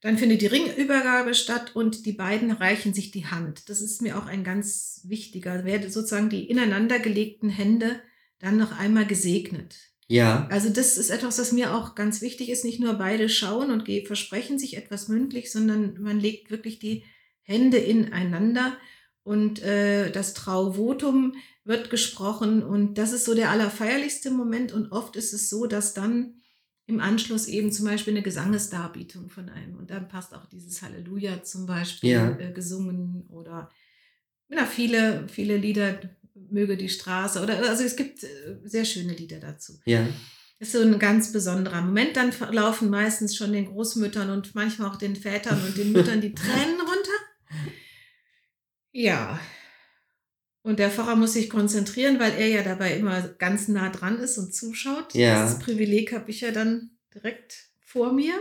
[0.00, 3.68] Dann findet die Ringübergabe statt und die beiden reichen sich die Hand.
[3.68, 5.64] Das ist mir auch ein ganz wichtiger.
[5.64, 8.00] Werde sozusagen die ineinander gelegten Hände
[8.38, 9.78] dann noch einmal gesegnet.
[10.06, 12.64] Ja, Also das ist etwas, was mir auch ganz wichtig ist.
[12.64, 17.02] Nicht nur beide schauen und versprechen sich etwas mündlich, sondern man legt wirklich die
[17.42, 18.76] Hände ineinander
[19.24, 21.34] und äh, das Trauvotum
[21.70, 25.94] wird gesprochen und das ist so der allerfeierlichste Moment und oft ist es so, dass
[25.94, 26.34] dann
[26.86, 31.42] im Anschluss eben zum Beispiel eine Gesangesdarbietung von einem und dann passt auch dieses Halleluja
[31.44, 32.38] zum Beispiel Ja.
[32.38, 33.70] äh, gesungen oder
[34.48, 35.98] ja, viele, viele Lieder,
[36.34, 38.28] möge die Straße oder also es gibt äh,
[38.64, 39.78] sehr schöne Lieder dazu.
[39.86, 40.06] ja,
[40.58, 42.16] ist so ein ganz besonderer Moment.
[42.16, 46.34] Dann laufen meistens schon den Großmüttern und manchmal auch den Vätern und den Müttern die
[46.42, 47.18] Tränen runter.
[48.92, 49.40] Ja.
[50.62, 54.36] Und der Pfarrer muss sich konzentrieren, weil er ja dabei immer ganz nah dran ist
[54.36, 55.14] und zuschaut.
[55.14, 55.42] Ja.
[55.42, 58.34] Das Privileg habe ich ja dann direkt vor mir.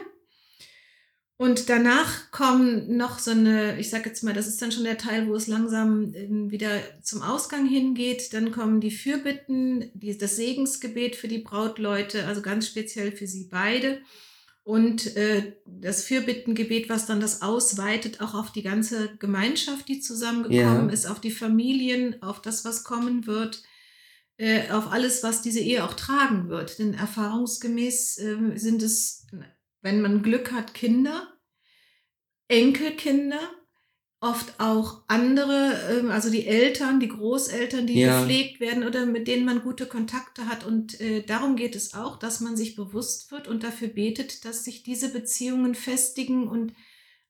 [1.41, 4.97] Und danach kommen noch so eine, ich sage jetzt mal, das ist dann schon der
[4.97, 8.33] Teil, wo es langsam ähm, wieder zum Ausgang hingeht.
[8.33, 13.47] Dann kommen die Fürbitten, die, das Segensgebet für die Brautleute, also ganz speziell für sie
[13.49, 14.01] beide.
[14.63, 20.87] Und äh, das Fürbittengebet, was dann das ausweitet, auch auf die ganze Gemeinschaft, die zusammengekommen
[20.89, 20.93] Ja.
[20.93, 23.63] ist, auf die Familien, auf das, was kommen wird,
[24.37, 26.77] äh, auf alles, was diese Ehe auch tragen wird.
[26.77, 29.25] Denn erfahrungsgemäß ähm, sind es,
[29.81, 31.27] wenn man Glück hat, Kinder,
[32.47, 33.39] Enkelkinder,
[34.21, 38.19] oft auch andere, ähm, also die Eltern, die Großeltern, die Ja.
[38.19, 40.65] gepflegt werden oder mit denen man gute Kontakte hat.
[40.65, 44.65] Und äh, darum geht es auch, dass man sich bewusst wird und dafür betet, dass
[44.65, 46.73] sich diese Beziehungen festigen und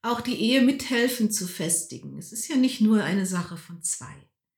[0.02, 2.18] auch die Ehe mithelfen zu festigen.
[2.18, 4.16] Es ist ja nicht nur eine Sache von zwei.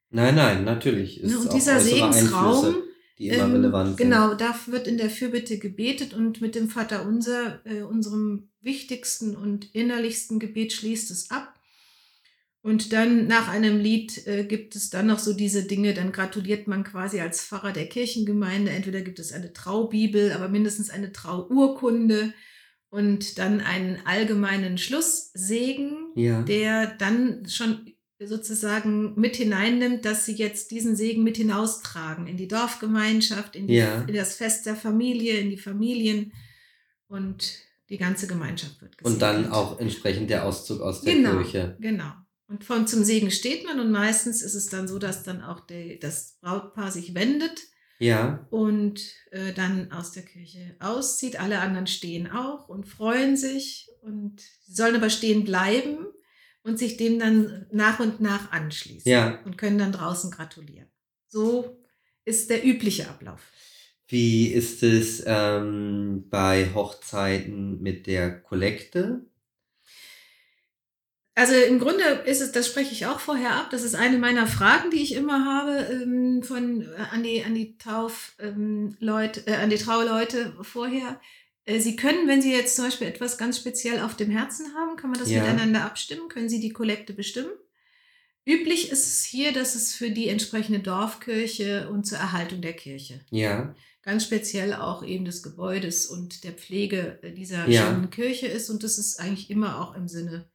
[0.10, 1.18] Nein, nein, natürlich.
[1.18, 2.76] Es Ne, ist und dieser Segensraum,
[3.18, 3.98] die immer ähm, relevant sind.
[3.98, 9.36] Genau, da wird in der Fürbitte gebetet und mit dem Vater Unser, äh, unserem wichtigsten
[9.36, 11.56] und innerlichsten Gebet, schließt es ab.
[12.64, 16.68] Und dann nach einem Lied äh, gibt es dann noch so diese Dinge, dann gratuliert
[16.68, 18.70] man quasi als Pfarrer der Kirchengemeinde.
[18.72, 22.34] Entweder gibt es eine Traubibel, aber mindestens eine Trauurkunde
[22.89, 26.43] und dann einen allgemeinen Schlusssegen, Ja.
[26.43, 27.93] der dann schon
[28.24, 33.76] sozusagen mit hineinnimmt, dass sie jetzt diesen Segen mit hinaustragen in die Dorfgemeinschaft, in, die,
[33.76, 34.01] Ja.
[34.03, 36.32] in das Fest der Familie, in die Familien
[37.07, 37.57] und
[37.89, 39.14] die ganze Gemeinschaft wird gesegnet.
[39.14, 41.38] Und dann auch entsprechend der Auszug aus der Genau.
[41.41, 41.76] Kirche.
[41.80, 42.12] Genau.
[42.52, 45.62] Und von zum Segen steht man und meistens ist es dann so, dass dann auch
[45.62, 47.62] der, das Brautpaar sich wendet
[47.97, 48.45] Ja.
[48.49, 48.99] und
[49.32, 51.39] äh, dann aus der Kirche auszieht.
[51.39, 56.08] Alle anderen stehen auch und freuen sich und sie sollen aber stehen bleiben
[56.64, 59.39] und sich dem dann nach und nach anschließen Ja.
[59.45, 60.89] und können dann draußen gratulieren.
[61.28, 61.80] So
[62.26, 63.39] ist der übliche Ablauf.
[64.10, 69.26] Wie ist es ähm, bei Hochzeiten mit der Kollekte?
[71.42, 74.46] Also im Grunde ist es, das spreche ich auch vorher ab, das ist eine meiner
[74.46, 79.56] Fragen, die ich immer habe ähm, von, äh, an, die, an, die Tauf, ähm, äh,
[79.56, 81.20] an die Trauleute vorher.
[81.66, 84.98] Äh, Sie können, wenn Sie jetzt zum Beispiel etwas ganz speziell auf dem Herzen haben,
[84.98, 85.42] kann man das Ja.
[85.42, 87.50] miteinander abstimmen, können Sie die Kollekte bestimmen.
[88.46, 93.20] Üblich ist es hier, dass es für die entsprechende Dorfkirche und zur Erhaltung der Kirche,
[93.32, 93.74] Ja.
[94.04, 97.88] ganz speziell auch eben des Gebäudes und der Pflege dieser Ja.
[97.88, 98.70] schönen Kirche ist.
[98.70, 100.51] Und das ist eigentlich immer auch im Sinne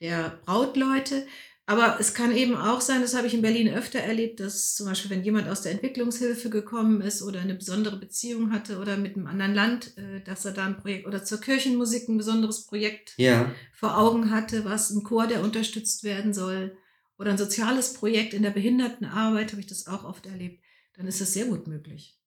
[0.00, 1.26] der Brautleute.
[1.66, 4.86] Aber es kann eben auch sein, das habe ich in Berlin öfter erlebt, dass zum
[4.86, 9.14] Beispiel, wenn jemand aus der Entwicklungshilfe gekommen ist oder eine besondere Beziehung hatte oder mit
[9.14, 13.14] einem anderen Land, äh, dass er da ein Projekt oder zur Kirchenmusik ein besonderes Projekt
[13.18, 13.54] Ja.
[13.72, 16.76] vor Augen hatte, was ein Chor, der unterstützt werden soll
[17.18, 20.64] oder ein soziales Projekt in der Behindertenarbeit, habe ich das auch oft erlebt,
[20.96, 22.19] dann ist das sehr gut möglich.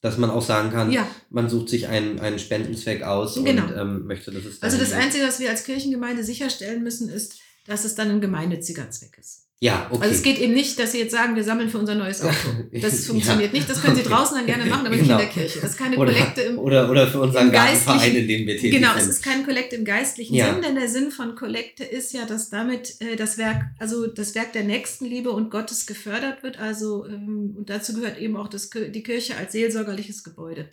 [0.00, 3.64] Dass man auch sagen kann, Ja, man sucht sich einen, einen Spendenzweck aus Genau.
[3.64, 4.92] und ähm, möchte, dass es also das.
[4.92, 9.47] Einzige, was wir als Kirchengemeinde sicherstellen müssen, ist, dass es dann ein gemeinnütziger Zweck ist.
[9.60, 10.02] Ja, okay.
[10.04, 12.32] Also es geht eben nicht, dass Sie jetzt sagen, wir sammeln für unser neues Auto.
[12.80, 13.58] Das funktioniert Ja.
[13.58, 13.68] nicht.
[13.68, 15.14] Das können Sie draußen dann gerne machen, aber nicht Genau.
[15.18, 15.58] in der Kirche.
[15.60, 18.54] Das ist keine oder, Kollekte im oder, oder für unseren Gartenverein, geistlichen- in dem wir
[18.56, 20.52] tätig Genau, es ist keine Kollekte im geistlichen Ja.
[20.52, 24.36] Sinn, denn der Sinn von Kollekte ist ja, dass damit äh, das Werk, also das
[24.36, 26.60] Werk der Nächstenliebe und Gottes gefördert wird.
[26.60, 30.68] Also ähm, und dazu gehört eben auch das, die Kirche als seelsorgerliches Gebäude.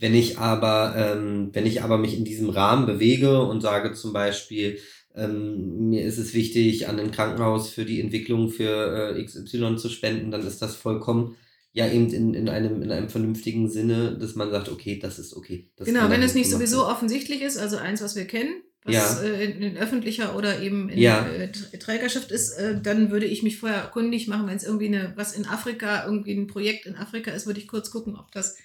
[0.00, 4.12] Wenn ich aber, ähm, wenn ich aber mich in diesem Rahmen bewege und sage zum
[4.12, 4.78] Beispiel,
[5.18, 9.88] ähm, mir ist es wichtig, an ein Krankenhaus für die Entwicklung für äh, XY zu
[9.88, 11.36] spenden, dann ist das vollkommen
[11.72, 15.34] ja eben in, in, einem, in einem vernünftigen Sinne, dass man sagt, okay, das ist
[15.36, 15.68] okay.
[15.76, 16.90] Das genau, wenn es nicht sowieso werden.
[16.92, 19.22] offensichtlich ist, also eins, was wir kennen, was Ja.
[19.22, 21.26] äh, in, in öffentlicher oder eben in Ja.
[21.28, 24.86] äh, Tr- Trägerschaft ist, äh, dann würde ich mich vorher kundig machen, wenn es irgendwie
[24.86, 28.32] eine, was in Afrika, irgendwie ein Projekt in Afrika ist, würde ich kurz gucken, ob
[28.32, 28.56] das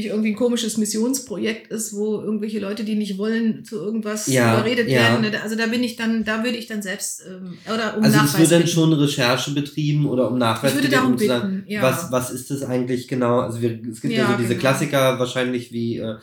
[0.00, 4.54] nicht irgendwie ein komisches Missionsprojekt ist, wo irgendwelche Leute, die nicht wollen, zu irgendwas Ja,
[4.54, 5.00] überredet ja.
[5.20, 5.34] werden.
[5.42, 8.22] Also da bin ich dann, da würde ich dann selbst ähm, oder um Also es
[8.24, 8.72] Nachweis wird dann bitten.
[8.72, 11.82] schon Recherche betrieben oder um Nachweis Ich würde darum um zu sagen, bitten, ja.
[11.82, 13.40] was, was ist das eigentlich genau?
[13.40, 14.60] Also wir, es gibt ja, Ja, so diese genau.
[14.60, 16.16] Klassiker wahrscheinlich wie äh,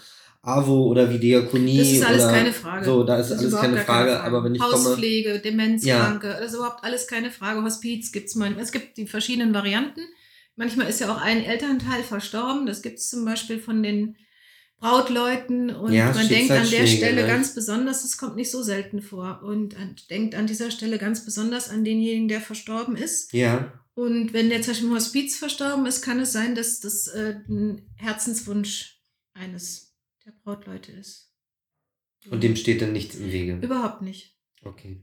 [0.44, 1.78] AWO oder wie Diakonie.
[1.80, 2.86] Das ist alles oder keine Frage.
[2.86, 4.74] So, da ist Das alles keine gar Frage, aber wenn ich komme.
[4.74, 7.64] Hauspflege, Demenzkranke, das ist überhaupt alles keine Frage.
[7.64, 8.64] Hospiz gibt's manchmal.
[8.64, 10.02] Es gibt die verschiedenen Varianten.
[10.58, 12.66] Manchmal ist ja auch ein Elternteil verstorben.
[12.66, 14.18] Das gibt's zum Beispiel von den
[14.80, 17.28] Brautleuten und Ja, man denkt an der Stelle ne?
[17.28, 21.26] ganz besonders, das kommt nicht so selten vor, und an, denkt an dieser Stelle ganz
[21.26, 23.34] besonders an denjenigen, der verstorben ist.
[23.34, 27.08] Ja, Und wenn der zum Beispiel im Hospiz verstorben ist, kann es sein, dass das
[27.08, 29.02] äh, ein Herzenswunsch
[29.34, 29.96] eines
[30.26, 31.32] der Brautleute ist.
[32.30, 33.60] und dem steht dann nichts im Wege.
[33.62, 34.38] Überhaupt nicht.
[34.64, 35.02] Okay.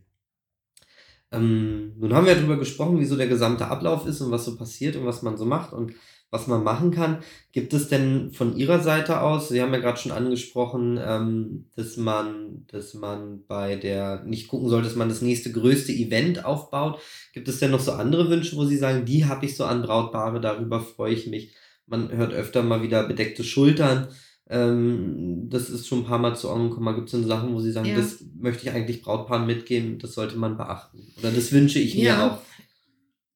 [1.35, 4.57] Ähm, nun haben wir darüber gesprochen, wie so der gesamte Ablauf ist und was so
[4.57, 5.93] passiert und was man so macht und
[6.35, 7.18] was man machen kann.
[7.53, 11.97] Gibt es denn von Ihrer Seite aus, Sie haben ja gerade schon angesprochen, ähm, dass
[11.97, 17.01] man, dass man bei der nicht gucken soll, dass man das nächste größte Event aufbaut.
[17.32, 19.82] Gibt es denn noch so andere Wünsche, wo Sie sagen, die habe ich so an
[19.82, 21.55] Brautpaare, darüber freue ich mich.
[21.87, 24.09] Man hört öfter mal wieder bedeckte Schultern.
[24.49, 26.95] Ähm, das ist schon ein paar Mal zu gekommen.
[26.97, 27.97] Gibt es denn Sachen, wo Sie sagen, Ja.
[27.97, 31.12] das möchte ich eigentlich Brautpaaren mitgeben, das sollte man beachten?
[31.18, 32.30] Oder das wünsche ich mir Ja.
[32.30, 32.42] auch.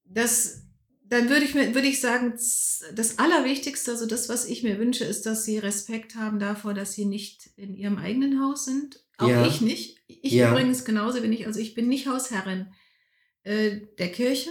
[0.05, 0.63] Das,
[1.05, 2.33] dann würde ich, mir, würde ich sagen,
[2.95, 6.93] das Allerwichtigste, also das, was ich mir wünsche, ist, dass sie Respekt haben davor, dass
[6.93, 9.03] sie nicht in ihrem eigenen Haus sind.
[9.17, 9.47] Auch Ja.
[9.47, 9.99] ich nicht.
[10.07, 11.47] Ich übrigens genauso bin ich.
[11.47, 12.69] Also ich bin nicht Hausherrin
[13.45, 14.51] äh, der Kirche.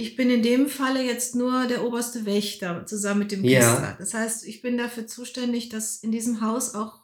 [0.00, 3.60] Ich bin in dem Falle jetzt nur der oberste Wächter zusammen mit dem Ja.
[3.74, 3.96] Priester.
[3.98, 7.02] Das heißt, ich bin dafür zuständig, dass in diesem Haus auch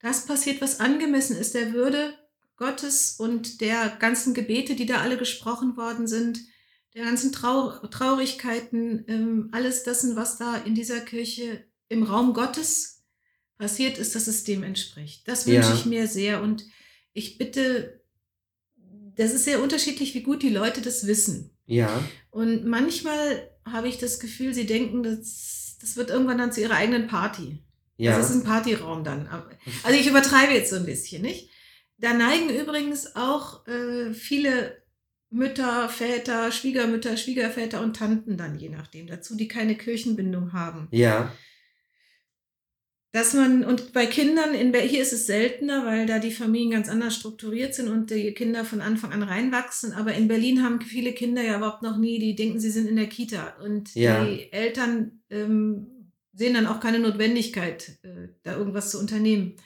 [0.00, 2.12] das passiert, was angemessen ist, der Würde
[2.56, 6.40] Gottes und der ganzen Gebete, die da alle gesprochen worden sind,
[6.94, 13.02] der ganzen Trau Traurigkeiten, ähm, alles dessen, was da in dieser Kirche im Raum Gottes
[13.58, 15.26] passiert ist, dass es dem entspricht.
[15.26, 15.74] Das wünsche Ja.
[15.74, 16.66] ich mir sehr und
[17.14, 18.02] ich bitte
[19.16, 21.55] das ist sehr unterschiedlich, wie gut die Leute das wissen.
[21.66, 22.02] Ja.
[22.30, 26.74] Und manchmal habe ich das Gefühl, sie denken, das, das wird irgendwann dann zu ihrer
[26.74, 27.62] eigenen Party.
[27.96, 28.16] Ja.
[28.16, 29.28] Das ist ein Partyraum dann.
[29.82, 31.50] Also ich übertreibe jetzt so ein bisschen, nicht?
[31.98, 34.82] Da neigen übrigens auch äh, viele
[35.30, 40.88] Mütter, Väter, Schwiegermütter, Schwiegerväter und Tanten dann je nachdem dazu, die keine Kirchenbindung haben.
[40.90, 41.32] Ja.
[43.16, 46.90] Dass man, und bei Kindern, in, hier ist es seltener, weil da die Familien ganz
[46.90, 49.94] anders strukturiert sind und die Kinder von Anfang an reinwachsen.
[49.94, 52.96] Aber in Berlin haben viele Kinder ja überhaupt noch nie, die denken, sie sind in
[52.96, 53.56] der Kita.
[53.64, 54.22] Und Ja.
[54.22, 59.56] die Eltern ähm, sehen dann auch keine Notwendigkeit, äh, da irgendwas zu unternehmen.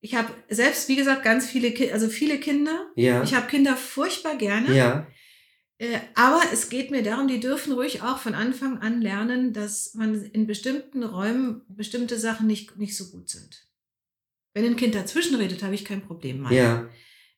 [0.00, 2.86] Ich habe selbst, wie gesagt, ganz viele, Ki also viele Kinder.
[2.94, 3.24] Ja.
[3.24, 4.76] Ich habe Kinder furchtbar gerne.
[4.76, 5.08] Ja.
[5.78, 9.94] Äh, aber es geht mir darum, die dürfen ruhig auch von Anfang an lernen, dass
[9.94, 13.64] man in bestimmten Räumen bestimmte Sachen nicht, nicht so gut sind.
[14.54, 16.40] Wenn ein Kind dazwischen redet, habe ich kein Problem.
[16.40, 16.52] Mann.
[16.52, 16.88] Ja.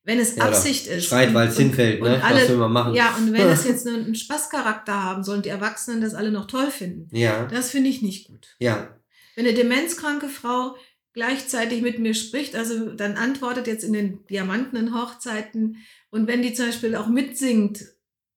[0.05, 1.05] Wenn es Ja, Absicht ist.
[1.05, 2.25] Schreit, weil es und- hinfällt, ne?
[2.25, 2.95] alle- Was will man machen?
[2.95, 6.31] Ja, und wenn es jetzt nur einen Spaßcharakter haben soll und die Erwachsenen das alle
[6.31, 7.45] noch toll finden, Ja.
[7.47, 8.57] das finde ich nicht gut.
[8.59, 8.97] Ja.
[9.37, 10.77] Wenn eine demenzkranke Frau
[11.13, 15.77] gleichzeitig mit mir spricht, also dann antwortet jetzt in den diamantenen Hochzeiten
[16.09, 17.85] und wenn die zum Beispiel auch mitsingt,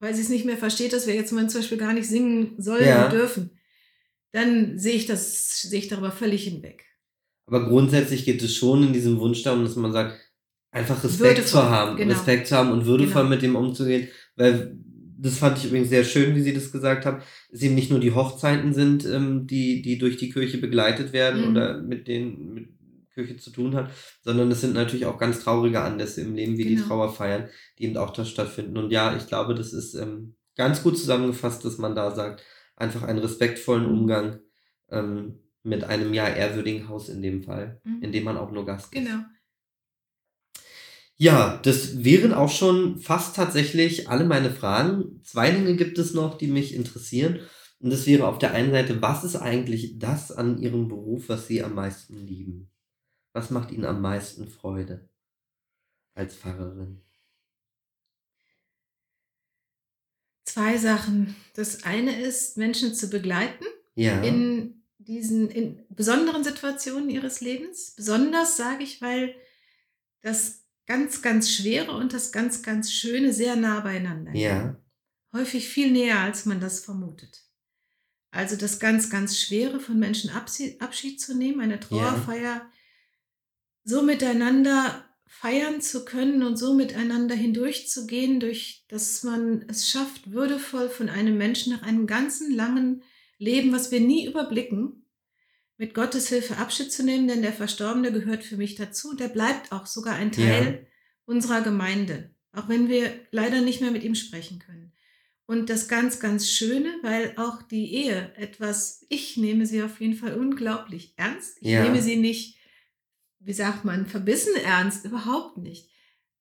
[0.03, 2.55] weil sie es nicht mehr versteht, dass wir jetzt mal zum Beispiel gar nicht singen
[2.57, 3.05] sollen Ja.
[3.05, 3.51] und dürfen,
[4.33, 6.83] dann sehe ich das, sehe ich darüber völlig hinweg.
[7.47, 10.19] Aber grundsätzlich geht es schon in diesem Wunsch darum, dass man sagt,
[10.71, 12.13] einfach Respekt Würdevoll, zu haben, genau.
[12.13, 13.29] Respekt zu haben und würdevoll Genau.
[13.29, 14.75] mit dem umzugehen, weil
[15.19, 17.99] das fand ich übrigens sehr schön, wie Sie das gesagt haben, es eben nicht nur
[17.99, 21.51] die Hochzeiten sind, ähm, die, die durch die Kirche begleitet werden Mhm.
[21.51, 22.69] oder mit denen mit
[23.13, 23.91] Kirche zu tun hat,
[24.21, 26.87] sondern es sind natürlich auch ganz traurige Anlässe im Leben, wie die Genau.
[26.87, 28.77] Trauerfeiern, die eben auch da stattfinden.
[28.77, 32.43] Und ja, ich glaube, das ist ähm, ganz gut zusammengefasst, dass man da sagt,
[32.75, 34.39] einfach einen respektvollen Umgang
[34.89, 38.01] ähm, mit einem ja ehrwürdigen Haus in dem Fall, Mhm.
[38.01, 38.91] in dem man auch nur Gast ist.
[38.91, 39.23] Genau.
[41.15, 45.21] Ja, das wären auch schon fast tatsächlich alle meine Fragen.
[45.23, 47.39] Zwei Dinge gibt es noch, die mich interessieren.
[47.79, 51.47] Und das wäre auf der einen Seite, was ist eigentlich das an Ihrem Beruf, was
[51.47, 52.69] Sie am meisten lieben?
[53.33, 55.09] Was macht Ihnen am meisten Freude
[56.13, 57.01] als Pfarrerin?
[60.45, 61.35] Zwei Sachen.
[61.55, 63.65] Das eine ist, Menschen zu begleiten
[63.95, 67.93] Ja, in diesen in besonderen Situationen ihres Lebens.
[67.95, 69.35] Besonders sage ich, weil
[70.21, 74.43] das ganz, ganz Schwere und das ganz, ganz Schöne sehr nah beieinander liegen.
[74.43, 74.79] ja,
[75.33, 77.43] Häufig viel näher, als man das vermutet.
[78.29, 82.69] Also das ganz, ganz Schwere von Menschen Abschied, Abschied zu nehmen, eine Trauerfeier
[83.83, 90.89] so miteinander feiern zu können und so miteinander hindurchzugehen, durch dass man es schafft, würdevoll
[90.89, 93.03] von einem Menschen nach einem ganzen langen
[93.39, 95.05] Leben, was wir nie überblicken,
[95.77, 99.71] mit Gottes Hilfe Abschied zu nehmen, denn der Verstorbene gehört für mich dazu der bleibt
[99.71, 100.87] auch sogar ein Teil
[101.25, 104.93] unserer Gemeinde, auch wenn wir leider nicht mehr mit ihm sprechen können.
[105.45, 110.15] Und das ganz, ganz Schöne, weil auch die Ehe etwas, ich nehme sie auf jeden
[110.15, 111.57] Fall unglaublich ernst.
[111.59, 111.83] Ich Ja.
[111.83, 112.57] nehme sie nicht,
[113.43, 115.89] wie sagt man, verbissen ernst, überhaupt nicht.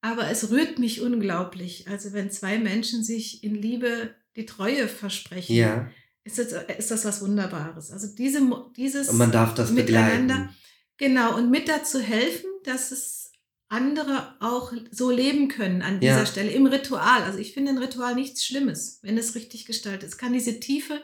[0.00, 1.86] Aber es rührt mich unglaublich.
[1.88, 5.90] Also wenn zwei Menschen sich in Liebe die Treue versprechen, ja.
[6.24, 7.90] ist, das, ist das was Wunderbares.
[7.90, 8.40] Also diese,
[8.76, 10.34] dieses Und man darf das Miteinander.
[10.34, 10.56] begleiten.
[10.96, 13.32] Genau, und mit dazu helfen, dass es
[13.68, 16.26] andere auch so leben können an dieser Ja.
[16.26, 17.22] Stelle im Ritual.
[17.22, 20.12] Also ich finde ein Ritual nichts Schlimmes, wenn es richtig gestaltet ist.
[20.12, 21.02] Es kann diese Tiefe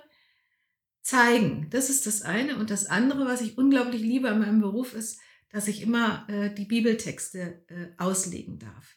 [1.03, 1.68] zeigen.
[1.70, 2.57] Das ist das eine.
[2.57, 5.18] Und das andere, was ich unglaublich liebe an meinem Beruf, ist,
[5.51, 8.96] dass ich immer äh, die Bibeltexte äh, auslegen darf.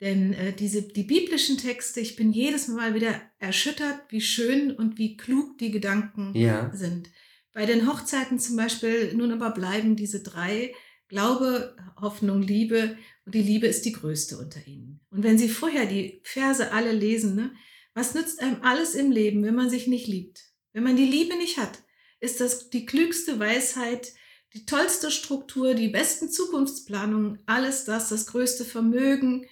[0.00, 4.96] Denn äh, diese, die biblischen Texte, ich bin jedes Mal wieder erschüttert, wie schön und
[4.98, 7.10] wie klug die Gedanken Ja, sind.
[7.52, 10.72] Bei den Hochzeiten zum Beispiel nun aber bleiben diese drei
[11.08, 15.00] Glaube, Hoffnung, Liebe und die Liebe ist die größte unter ihnen.
[15.10, 17.52] Und wenn Sie vorher die Verse alle lesen, ne,
[17.94, 20.44] was nützt einem alles im Leben, wenn man sich nicht liebt?
[20.72, 21.82] Wenn man die Liebe nicht hat,
[22.20, 24.12] ist das die klügste Weisheit,
[24.54, 29.46] die tollste Struktur, die besten Zukunftsplanungen, alles das, das größte Vermögen,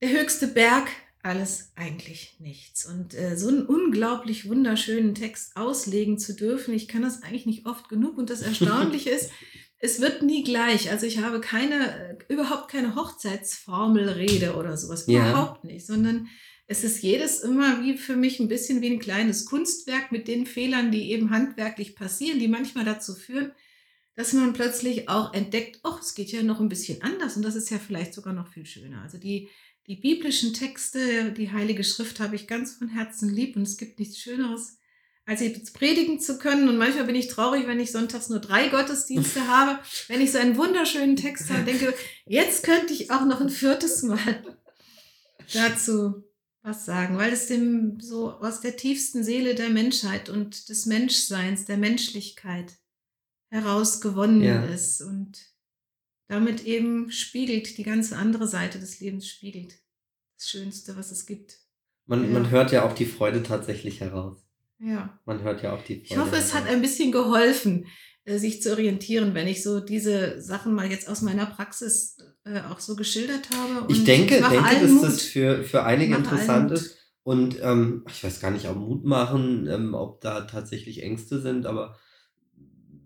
[0.00, 0.88] der höchste Berg,
[1.22, 2.86] alles eigentlich nichts.
[2.86, 7.66] Und äh, so einen unglaublich wunderschönen Text auslegen zu dürfen, ich kann das eigentlich nicht
[7.66, 8.18] oft genug.
[8.18, 9.30] Und das Erstaunliche ist,
[9.78, 10.90] es wird nie gleich.
[10.90, 15.06] Also ich habe keine, äh, überhaupt keine Hochzeitsformelrede oder sowas.
[15.06, 15.30] Ja.
[15.30, 15.86] Überhaupt nicht.
[15.86, 16.28] Sondern
[16.66, 20.46] es ist jedes immer wie für mich ein bisschen wie ein kleines Kunstwerk mit den
[20.46, 23.52] Fehlern, die eben handwerklich passieren, die manchmal dazu führen,
[24.14, 27.54] dass man plötzlich auch entdeckt, ach, es geht ja noch ein bisschen anders und das
[27.54, 29.02] ist ja vielleicht sogar noch viel schöner.
[29.02, 29.48] Also die,
[29.86, 33.98] die biblischen Texte, die Heilige Schrift habe ich ganz von Herzen lieb und es gibt
[33.98, 34.78] nichts Schöneres,
[35.24, 36.68] als sie predigen zu können.
[36.68, 40.38] Und manchmal bin ich traurig, wenn ich sonntags nur drei Gottesdienste habe, wenn ich so
[40.38, 41.94] einen wunderschönen Text habe, denke,
[42.26, 44.42] jetzt könnte ich auch noch ein viertes Mal.
[45.52, 46.24] dazu
[46.62, 51.64] was sagen, weil es dem so aus der tiefsten Seele der Menschheit und des Menschseins,
[51.64, 52.74] der Menschlichkeit
[53.52, 54.64] heraus gewonnen Ja.
[54.64, 55.38] ist und
[56.28, 59.74] damit eben spiegelt, die ganze andere Seite des Lebens spiegelt.
[60.38, 61.58] Das Schönste, was es gibt.
[62.06, 62.30] Man, Ja.
[62.30, 64.38] man hört ja auch die Freude tatsächlich heraus.
[64.78, 65.20] Ja.
[65.26, 66.06] Man hört ja auch die Freude.
[66.06, 66.74] Ich hoffe, es hat heraus.
[66.76, 67.86] ein bisschen geholfen,
[68.24, 72.60] äh, sich zu orientieren, wenn ich so diese Sachen mal jetzt aus meiner Praxis äh,
[72.62, 73.92] auch so geschildert habe.
[73.92, 75.04] Ich Und denke, mache denke dass Mut.
[75.04, 76.96] das für, für einige interessant ist.
[77.22, 81.66] Und ähm, ich weiß gar nicht, ob Mut machen, ähm, ob da tatsächlich Ängste sind,
[81.66, 81.96] aber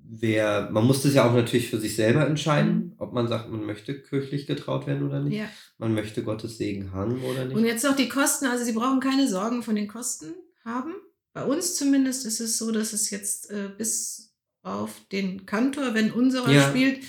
[0.09, 2.93] wer, man muss das ja auch natürlich für sich selber entscheiden, Mhm.
[2.99, 5.37] ob man sagt, man möchte kirchlich getraut werden oder nicht.
[5.39, 5.47] Ja.
[5.79, 7.57] Man möchte Gottes Segen haben oder nicht.
[7.57, 8.47] Und jetzt noch die Kosten.
[8.47, 10.35] Also Sie brauchen keine Sorgen von den Kosten
[10.65, 10.95] haben.
[11.33, 14.33] Bei uns zumindest ist es so, dass es jetzt äh, bis
[14.63, 16.69] auf den Kantor, wenn unserer Ja.
[16.71, 17.01] spielt,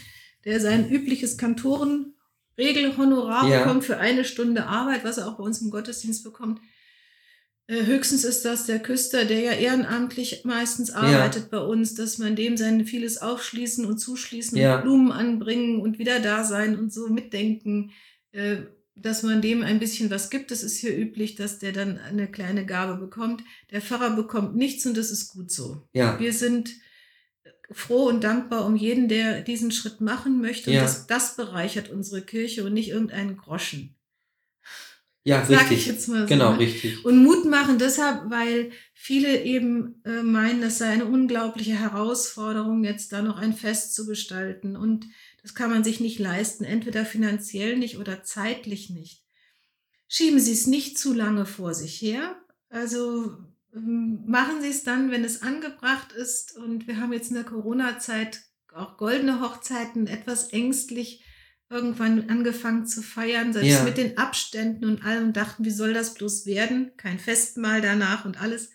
[0.46, 3.60] der sein übliches Kantorenregelhonorar Ja.
[3.64, 6.60] bekommt für eine Stunde Arbeit, was er auch bei uns im Gottesdienst bekommt.
[7.68, 12.36] Äh, höchstens ist das der Küster, der ja ehrenamtlich meistens arbeitet bei uns, dass man
[12.36, 14.78] dem sein vieles aufschließen und zuschließen Ja.
[14.78, 17.92] und Blumen anbringen und wieder da sein und so mitdenken,
[18.32, 18.58] äh,
[18.96, 20.52] dass man dem ein bisschen was gibt.
[20.52, 23.44] Es ist hier üblich, dass der dann eine kleine Gabe bekommt.
[23.72, 25.88] Der Pfarrer bekommt nichts und das ist gut so.
[25.94, 26.72] ja, Wir sind
[27.70, 30.70] froh und dankbar um jeden, der diesen Schritt machen möchte.
[30.70, 30.84] Und Ja.
[30.84, 33.94] das, das bereichert unsere Kirche und nicht irgendeinen Groschen.
[35.28, 35.80] Ja, Sag richtig.
[35.80, 36.26] ich jetzt mal so.
[36.28, 36.60] Genau, ne?
[36.60, 37.04] richtig.
[37.04, 43.12] Und Mut machen deshalb, weil viele eben äh, meinen, das sei eine unglaubliche Herausforderung, jetzt
[43.12, 44.78] da noch ein Fest zu gestalten.
[44.78, 45.06] Und
[45.42, 49.26] das kann man sich nicht leisten, entweder finanziell nicht oder zeitlich nicht.
[50.08, 52.38] Schieben Sie es nicht zu lange vor sich her.
[52.70, 53.38] Also
[53.76, 56.56] ähm, machen Sie es dann, wenn es angebracht ist.
[56.56, 61.22] Und wir haben jetzt in der Corona-Zeit auch goldene Hochzeiten etwas ängstlich
[61.70, 63.84] irgendwann angefangen zu feiern, selbst Ja.
[63.84, 66.92] mit den Abständen und allem und dachten, wie soll das bloß werden?
[66.98, 68.70] Kein Festmahl danach und alles.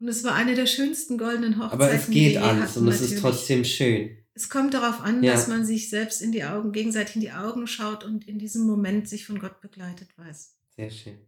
[0.00, 1.72] Und es war eine der schönsten goldenen Hochzeiten.
[1.82, 4.10] Aber es die geht je alles hatten, und es ist trotzdem schön.
[4.34, 5.32] Es kommt darauf an, Ja.
[5.32, 8.66] dass man sich selbst in die Augen, gegenseitig in die Augen schaut und in diesem
[8.66, 10.54] Moment sich von Gott begleitet weiß.
[10.76, 11.18] Sehr schön.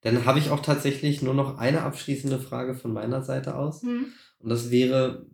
[0.00, 3.82] Dann habe ich auch tatsächlich nur noch eine abschließende Frage von meiner Seite aus.
[3.82, 4.06] Hm?
[4.38, 5.26] Und das wäre,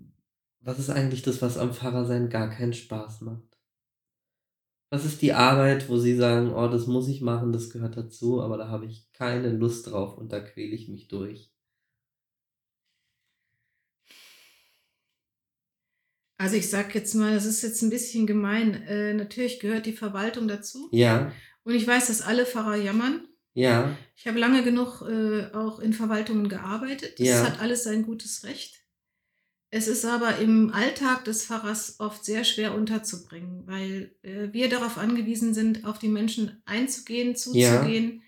[0.60, 3.49] was ist eigentlich das, was am Pfarrersein gar keinen Spaß macht?
[4.90, 8.42] Was ist die Arbeit, wo Sie sagen, oh, das muss ich machen, das gehört dazu,
[8.42, 11.50] aber da habe ich keine Lust drauf und da quäle ich mich durch?
[16.38, 18.82] Also ich sag jetzt mal, das ist jetzt ein bisschen gemein.
[18.86, 20.88] Äh, natürlich gehört die Verwaltung dazu.
[20.90, 21.32] Ja,
[21.64, 23.28] Und ich weiß, dass alle Pfarrer jammern.
[23.52, 27.20] ja, Ich habe lange genug äh, auch in Verwaltungen gearbeitet.
[27.20, 27.44] Das Ja.
[27.44, 28.79] hat alles sein gutes Recht.
[29.72, 34.98] Es ist aber im Alltag des Pfarrers oft sehr schwer unterzubringen, weil äh, wir darauf
[34.98, 38.22] angewiesen sind, auf die Menschen einzugehen, zuzugehen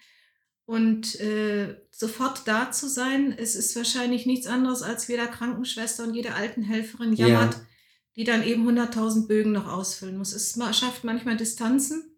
[0.66, 3.34] und äh, sofort da zu sein.
[3.36, 7.26] Es ist wahrscheinlich nichts anderes, als jeder Krankenschwester und jede Altenhelferin Ja.
[7.26, 7.56] jammert,
[8.14, 10.32] die dann eben 100.000 Bögen noch ausfüllen muss.
[10.32, 12.11] Es schafft manchmal Distanzen,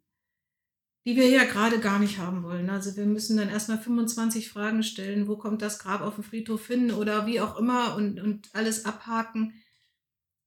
[1.04, 2.70] die wir ja gerade gar nicht haben wollen.
[2.70, 6.66] Also wir müssen dann erstmal 25 Fragen stellen, wo kommt das Grab auf dem Friedhof
[6.66, 9.52] hin oder wie auch immer und, und alles abhaken.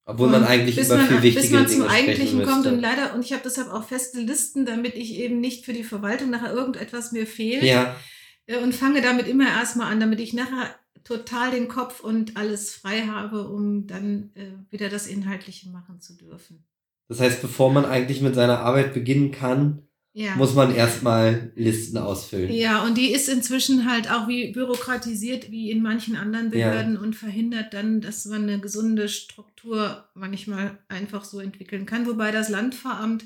[0.05, 2.51] obwohl man Und eigentlich bis über man, viel wichtige bis man zum Dinge Eigentlichen sprechen
[2.51, 5.73] kommt und leider, und ich habe deshalb auch feste Listen, damit ich eben nicht für
[5.73, 7.95] die Verwaltung nachher irgendetwas mir fehlt Ja,
[8.47, 12.73] äh, und fange damit immer erstmal an, damit ich nachher total den Kopf und alles
[12.73, 16.65] frei habe, um dann äh, wieder das Inhaltliche machen zu dürfen.
[17.07, 19.83] das heißt, bevor man eigentlich mit seiner Arbeit beginnen kann,
[20.17, 20.35] Ja.
[20.35, 22.51] muss man erstmal Listen ausfüllen.
[22.51, 26.69] Ja, und die ist inzwischen halt auch wie bürokratisiert wie in manchen anderen Ja.
[26.69, 32.31] Behörden und verhindert dann, dass man eine gesunde Struktur manchmal einfach so entwickeln kann, wobei
[32.31, 33.25] das Landveramt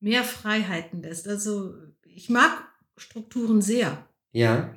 [0.00, 1.28] mehr Freiheiten lässt.
[1.28, 1.74] Also
[2.06, 4.74] ich mag Strukturen sehr, Ja,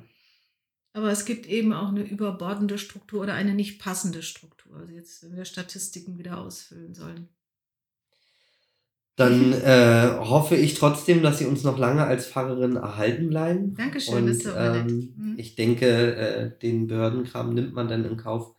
[0.92, 4.76] aber es gibt eben auch eine überbordende Struktur oder eine nicht passende Struktur.
[4.76, 7.28] Also jetzt, wenn wir Statistiken wieder ausfüllen sollen.
[9.18, 13.74] Dann äh, hoffe ich trotzdem, dass Sie uns noch lange als Pfarrerin erhalten bleiben.
[13.74, 14.44] Dankeschön, Und nett.
[14.56, 15.34] ähm, Mhm.
[15.36, 18.54] ich denke, äh, den Behördenkram nimmt man dann in Kauf.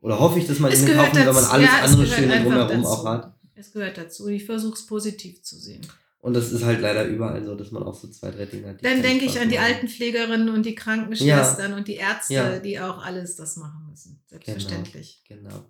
[0.00, 2.06] Oder hoffe ich, dass man Es in den Kauf nimmt, wenn man alles Ja, andere
[2.06, 2.86] Schöne drumherum dazu.
[2.88, 3.34] auch hat.
[3.54, 4.28] Es gehört dazu.
[4.28, 5.82] Ich versuche es positiv zu sehen.
[6.20, 8.80] Und das ist halt leider überall so, dass man auch so zwei, drei Dinge hat.
[8.80, 9.66] die Dann denke ich an die machen.
[9.66, 12.58] Altenpflegerinnen und die Krankenschwestern und die Ärzte, Ja.
[12.58, 14.20] die auch alles das machen müssen.
[14.26, 15.22] Selbstverständlich.
[15.28, 15.64] Genau.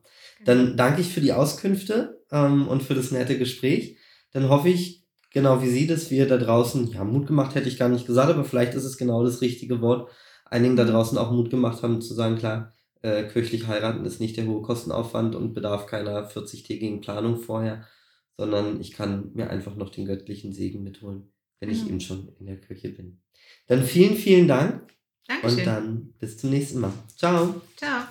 [0.45, 3.97] Dann danke ich für die Auskünfte ähm, und für das nette Gespräch.
[4.33, 7.79] Dann hoffe ich, genau wie Sie, dass wir da draußen, ja, Mut gemacht hätte ich
[7.79, 10.11] gar nicht gesagt, aber vielleicht ist es genau das richtige Wort,
[10.47, 12.73] einigen da draußen auch Mut gemacht haben, zu sagen, klar,
[13.03, 17.85] äh, kirchlich heiraten ist nicht der hohe Kostenaufwand und bedarf keiner 40-tägigen Planung vorher,
[18.37, 21.33] sondern ich kann mir einfach noch den göttlichen Segen mitholen.
[21.61, 21.91] wenn ich Genau.
[21.91, 23.21] eben schon in der Küche bin.
[23.67, 24.95] Dann vielen, vielen Dank
[25.27, 25.59] Dankeschön.
[25.59, 26.93] und dann bis zum nächsten Mal.
[27.17, 27.61] Ciao.
[27.77, 28.03] Ciao.